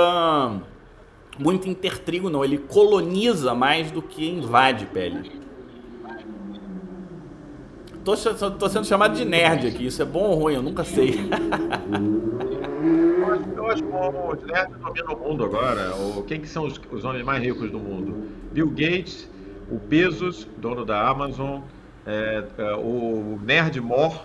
[1.39, 2.43] muito intertrigo, não.
[2.43, 5.32] Ele coloniza mais do que invade pele.
[8.03, 8.16] Tô,
[8.51, 9.86] tô sendo chamado de nerd aqui.
[9.86, 10.55] Isso é bom ou ruim?
[10.55, 11.30] Eu nunca sei.
[13.55, 14.33] Eu acho bom.
[14.33, 15.95] Os nerds dominam o mundo agora.
[15.95, 18.29] O, quem que são os, os homens mais ricos do mundo?
[18.51, 19.29] Bill Gates,
[19.69, 21.61] o Bezos, dono da Amazon,
[22.05, 24.19] é, é, o Nerd More,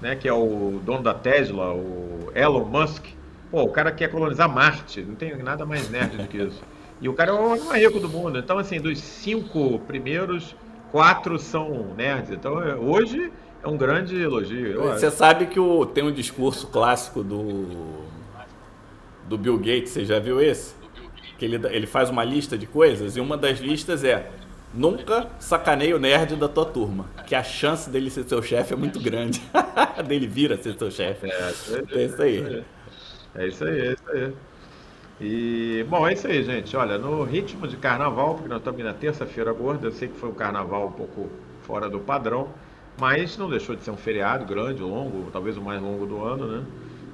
[0.00, 3.06] né, que é o dono da Tesla, o Elon Musk.
[3.50, 5.00] Pô, o cara quer colonizar Marte.
[5.02, 6.62] Não tem nada mais nerd do que isso.
[7.00, 8.38] E o cara é o homem mais rico do mundo.
[8.38, 10.56] Então, assim, dos cinco primeiros,
[10.90, 12.30] quatro são nerds.
[12.30, 14.82] Então, é, hoje é um grande elogio.
[14.82, 18.04] Você sabe que o, tem um discurso clássico do,
[19.28, 20.74] do Bill Gates, você já viu esse?
[21.38, 24.30] Que ele, ele faz uma lista de coisas e uma das listas é
[24.76, 28.76] Nunca sacaneie o nerd da tua turma, que a chance dele ser seu chefe é
[28.76, 29.40] muito grande.
[30.04, 31.30] dele vir a ser seu chefe.
[31.30, 31.52] É,
[31.92, 32.64] é, isso aí.
[33.36, 34.32] É isso aí, é isso aí.
[35.20, 36.76] E, bom, é isso aí, gente.
[36.76, 40.28] Olha, no ritmo de carnaval, porque nós estamos na terça-feira gorda, eu sei que foi
[40.28, 41.30] um carnaval um pouco
[41.62, 42.48] fora do padrão,
[42.98, 46.48] mas não deixou de ser um feriado grande, longo, talvez o mais longo do ano,
[46.48, 46.64] né?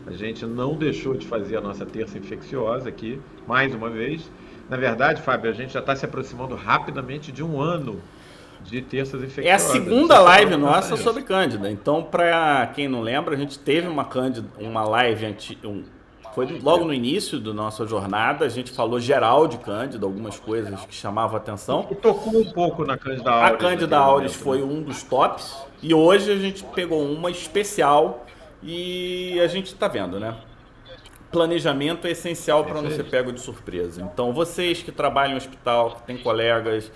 [0.07, 4.31] A gente não deixou de fazer a nossa terça infecciosa aqui, mais uma vez.
[4.69, 8.01] Na verdade, Fábio, a gente já está se aproximando rapidamente de um ano
[8.63, 9.47] de terças infecciosas.
[9.47, 11.71] É a segunda live nossa sobre Cândida.
[11.71, 15.83] Então, para quem não lembra, a gente teve uma Cândida, uma live anti, um,
[16.35, 20.85] foi logo no início da nossa jornada, a gente falou geral de Cândida, algumas coisas
[20.85, 21.89] que chamavam a atenção.
[21.91, 23.53] E tocou um pouco na Cândida Auris.
[23.53, 25.57] A Cândida Auris foi um dos tops.
[25.83, 28.25] E hoje a gente pegou uma especial
[28.63, 30.37] e a gente está vendo, né?
[31.31, 34.03] Planejamento é essencial para não ser pego de surpresa.
[34.03, 36.91] Então, vocês que trabalham em hospital, que têm colegas,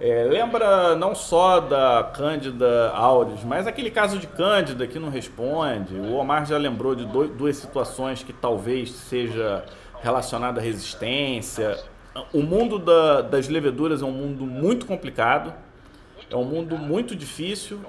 [0.00, 5.94] é, lembra não só da Cândida Auris, mas aquele caso de Cândida que não responde.
[5.94, 9.64] O Omar já lembrou de duas situações que talvez seja
[10.02, 11.78] relacionada à resistência.
[12.32, 15.52] O mundo da, das leveduras é um mundo muito complicado,
[16.30, 17.80] é um mundo muito difícil,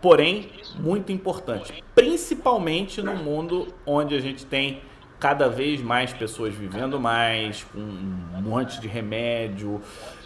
[0.00, 4.80] porém muito importante, principalmente no mundo onde a gente tem
[5.18, 9.80] cada vez mais pessoas vivendo mais, com um monte de remédio,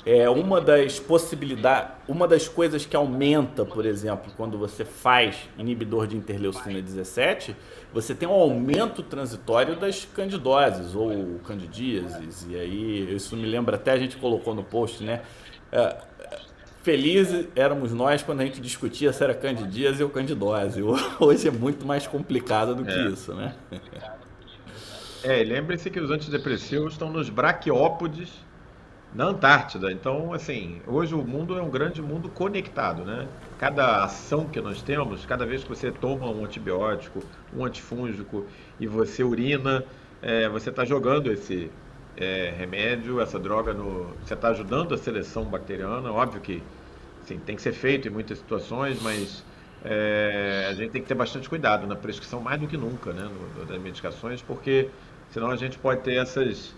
[0.05, 6.07] é uma das possibilidades, uma das coisas que aumenta, por exemplo, quando você faz inibidor
[6.07, 7.57] de interleucina 17,
[7.93, 12.47] você tem um aumento transitório das candidoses ou candidíases.
[12.51, 15.23] E aí, isso me lembra até a gente colocou no post, né?
[15.71, 15.97] É,
[16.83, 20.83] felizes éramos nós quando a gente discutia se era candidíase ou candidose.
[21.19, 23.09] Hoje é muito mais complicado do que é.
[23.09, 23.55] isso, né?
[25.23, 28.33] É, lembre-se que os antidepressivos estão nos braquiópodes
[29.15, 29.93] na Antártida.
[29.93, 33.29] Então, assim, hoje o mundo é um grande mundo conectado, né?
[33.59, 37.23] Cada ação que nós temos, cada vez que você toma um antibiótico,
[37.55, 38.47] um antifúngico
[38.81, 39.85] e você urina,
[40.21, 41.71] é, você está jogando esse
[42.17, 44.15] é, remédio, essa droga no.
[44.25, 46.13] Você está ajudando a seleção bacteriana.
[46.13, 46.63] Óbvio que
[47.23, 49.45] assim, tem que ser feito em muitas situações, mas
[49.85, 53.29] é, a gente tem que ter bastante cuidado na prescrição mais do que nunca, né?
[53.57, 54.89] No, das medicações, porque
[55.31, 56.75] senão a gente pode ter essas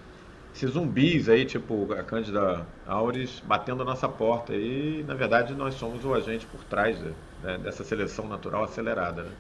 [0.55, 4.55] esses zumbis aí, tipo a Cândida Auris, batendo a nossa porta.
[4.55, 6.97] E, na verdade, nós somos o agente por trás
[7.43, 9.25] né, dessa seleção natural acelerada.
[9.25, 9.33] Né?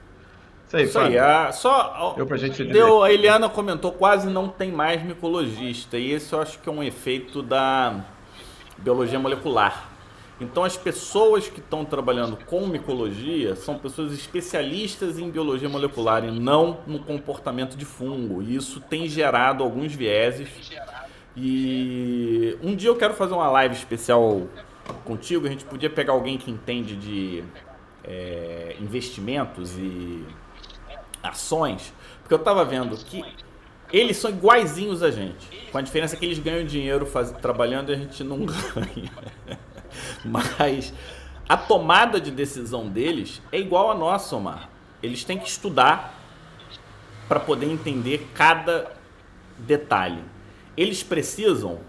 [0.67, 4.49] Isso aí, Isso aí a, só deu pra gente deu, A Eliana comentou, quase não
[4.49, 5.99] tem mais micologista.
[5.99, 8.05] E esse eu acho que é um efeito da
[8.79, 9.91] biologia molecular.
[10.41, 16.31] Então, as pessoas que estão trabalhando com micologia são pessoas especialistas em biologia molecular e
[16.31, 18.43] não no comportamento de fungo.
[18.43, 20.49] E isso tem gerado alguns vieses
[21.37, 24.43] e um dia eu quero fazer uma live especial
[25.05, 25.47] contigo.
[25.47, 27.45] A gente podia pegar alguém que entende de
[28.05, 30.25] é, investimentos e
[31.25, 33.25] ações, porque eu estava vendo que
[33.93, 37.95] eles são iguaizinhos a gente, com a diferença que eles ganham dinheiro faz, trabalhando e
[37.95, 39.11] a gente não ganha.
[40.25, 40.93] Mas
[41.49, 44.69] a tomada de decisão deles é igual a nossa, Omar.
[45.03, 46.15] Eles têm que estudar
[47.29, 48.93] para poder entender cada
[49.59, 50.23] detalhe
[50.77, 51.81] eles precisam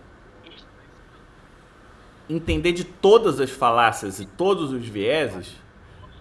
[2.29, 5.55] entender de todas as falácias e todos os vieses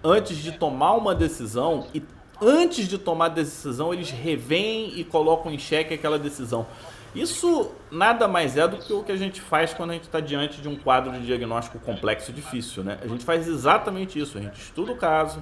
[0.03, 2.03] antes de tomar uma decisão e
[2.40, 6.66] antes de tomar a decisão eles revêem e colocam em xeque aquela decisão.
[7.15, 10.19] Isso nada mais é do que o que a gente faz quando a gente está
[10.19, 12.98] diante de um quadro de diagnóstico complexo e difícil, né?
[13.01, 15.40] A gente faz exatamente isso, a gente estuda o caso,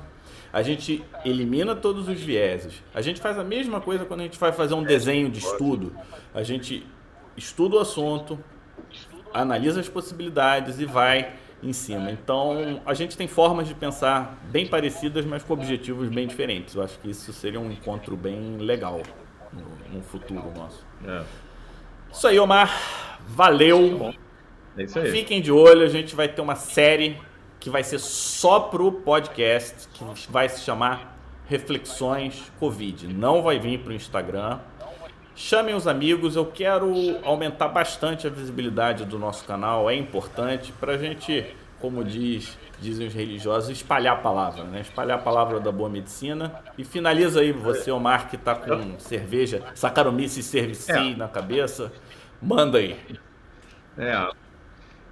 [0.53, 2.83] a gente elimina todos os vieses.
[2.95, 5.97] A gente faz a mesma coisa quando a gente vai fazer um desenho de estudo.
[6.35, 6.87] A gente
[7.35, 8.39] estuda o assunto,
[9.33, 11.33] analisa as possibilidades e vai
[11.63, 12.11] em cima.
[12.11, 16.75] Então, a gente tem formas de pensar bem parecidas, mas com objetivos bem diferentes.
[16.75, 19.01] Eu acho que isso seria um encontro bem legal
[19.53, 20.85] no, no futuro nosso.
[21.07, 21.23] É.
[22.13, 23.19] Isso aí, Omar.
[23.29, 24.13] Valeu.
[24.77, 25.11] É isso aí.
[25.11, 27.17] Fiquem de olho, a gente vai ter uma série
[27.61, 31.17] que vai ser só pro podcast, que vai se chamar
[31.47, 33.07] Reflexões Covid.
[33.07, 34.59] Não vai vir pro Instagram
[35.35, 36.93] Chamem os amigos, eu quero
[37.25, 41.47] aumentar bastante a visibilidade do nosso canal, é importante para a gente,
[41.81, 44.81] como diz, dizem os religiosos, espalhar a palavra, né?
[44.81, 46.61] Espalhar a palavra da boa medicina.
[46.77, 51.17] E finaliza aí você, Omar, que está com cerveja, Saccharomyces e é.
[51.17, 51.91] na cabeça.
[52.41, 52.99] Manda aí.
[53.97, 54.31] É.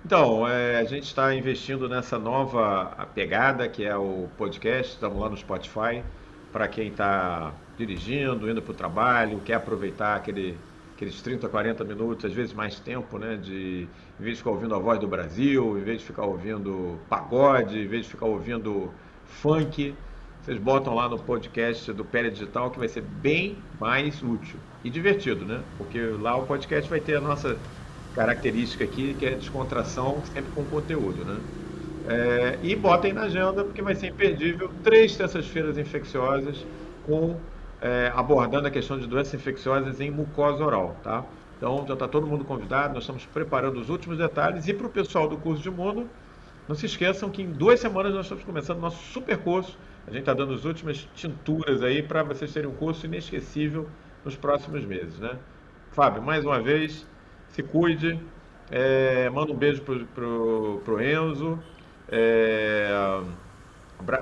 [0.04, 5.28] Então, é, a gente está investindo nessa nova pegada que é o podcast, estamos lá
[5.28, 6.02] no Spotify,
[6.50, 12.24] para quem está dirigindo, indo para o trabalho, quer aproveitar aquele, aqueles 30, 40 minutos,
[12.26, 13.36] às vezes mais tempo, né?
[13.36, 17.04] De, em vez de ficar ouvindo a voz do Brasil, em vez de ficar ouvindo
[17.08, 20.02] pagode, em vez de ficar ouvindo funk,
[20.40, 24.90] vocês botam lá no podcast do Pé Digital que vai ser bem mais útil e
[24.90, 25.64] divertido, né?
[25.76, 27.62] Porque lá o podcast vai ter a nossa
[28.12, 31.44] característica aqui, que é descontração sempre com conteúdo, né?
[32.08, 36.66] É, e botem na agenda, porque vai ser imperdível três terças-feiras infecciosas
[37.04, 37.38] com
[37.80, 41.24] é, abordando a questão de doenças infecciosas em mucosa oral, tá?
[41.56, 44.90] Então já está todo mundo convidado, nós estamos preparando os últimos detalhes e para o
[44.90, 46.08] pessoal do curso de imuno,
[46.68, 49.76] Não se esqueçam que em duas semanas nós estamos começando nosso super curso.
[50.06, 53.88] A gente está dando as últimas tinturas aí para vocês terem um curso inesquecível
[54.24, 55.36] nos próximos meses, né?
[55.92, 57.06] Fábio, mais uma vez,
[57.48, 58.20] se cuide.
[58.70, 61.58] É, manda um beijo pro, pro, pro Enzo.
[62.10, 62.90] É,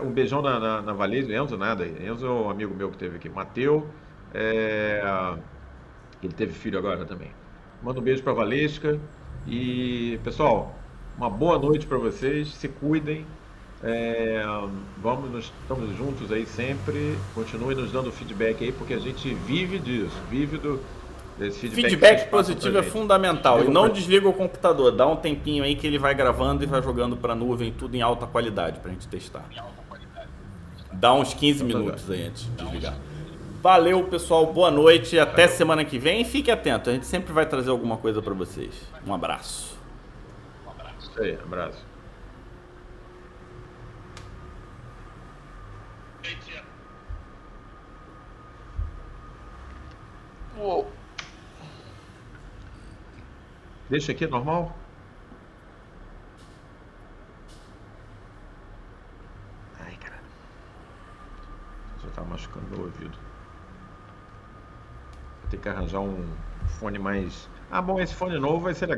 [0.02, 1.32] um beijão na, na, na Valese.
[1.34, 1.86] Enzo, nada.
[1.86, 3.28] Enzo é um amigo meu que teve aqui.
[3.28, 3.94] Mateu.
[4.32, 5.00] É,
[6.22, 7.36] ele teve filho agora também.
[7.80, 9.00] Manda um beijo para Valesca.
[9.46, 12.54] E, pessoal, uma boa noite para vocês.
[12.56, 13.38] Se cuidem.
[13.80, 14.42] É,
[14.96, 17.26] vamos, nós estamos juntos aí sempre.
[17.32, 20.84] Continue nos dando feedback aí, porque a gente vive disso, vive do,
[21.38, 21.74] feedback.
[21.74, 23.64] Feedback positivo é fundamental.
[23.64, 26.82] E não desliga o computador, dá um tempinho aí que ele vai gravando e vai
[26.82, 29.44] jogando para nuvem, tudo em alta qualidade para a gente testar.
[30.92, 32.96] Dá uns 15 minutos aí antes de desligar.
[33.62, 34.52] Valeu, pessoal.
[34.52, 35.18] Boa noite.
[35.18, 36.20] Até semana que vem.
[36.20, 36.90] E fique atento.
[36.90, 38.72] A gente sempre vai trazer alguma coisa para vocês.
[39.06, 39.76] Um abraço.
[40.66, 41.10] Um abraço.
[41.10, 41.86] Isso aí, abraço.
[50.58, 50.97] Uou.
[53.88, 54.72] Deixa aqui, normal?
[59.80, 60.22] Ai, caralho.
[62.02, 63.18] Já tá machucando meu ouvido.
[65.42, 66.36] Vou ter que arranjar um
[66.78, 67.48] fone mais.
[67.70, 68.96] Ah, bom, esse fone novo vai ser legal.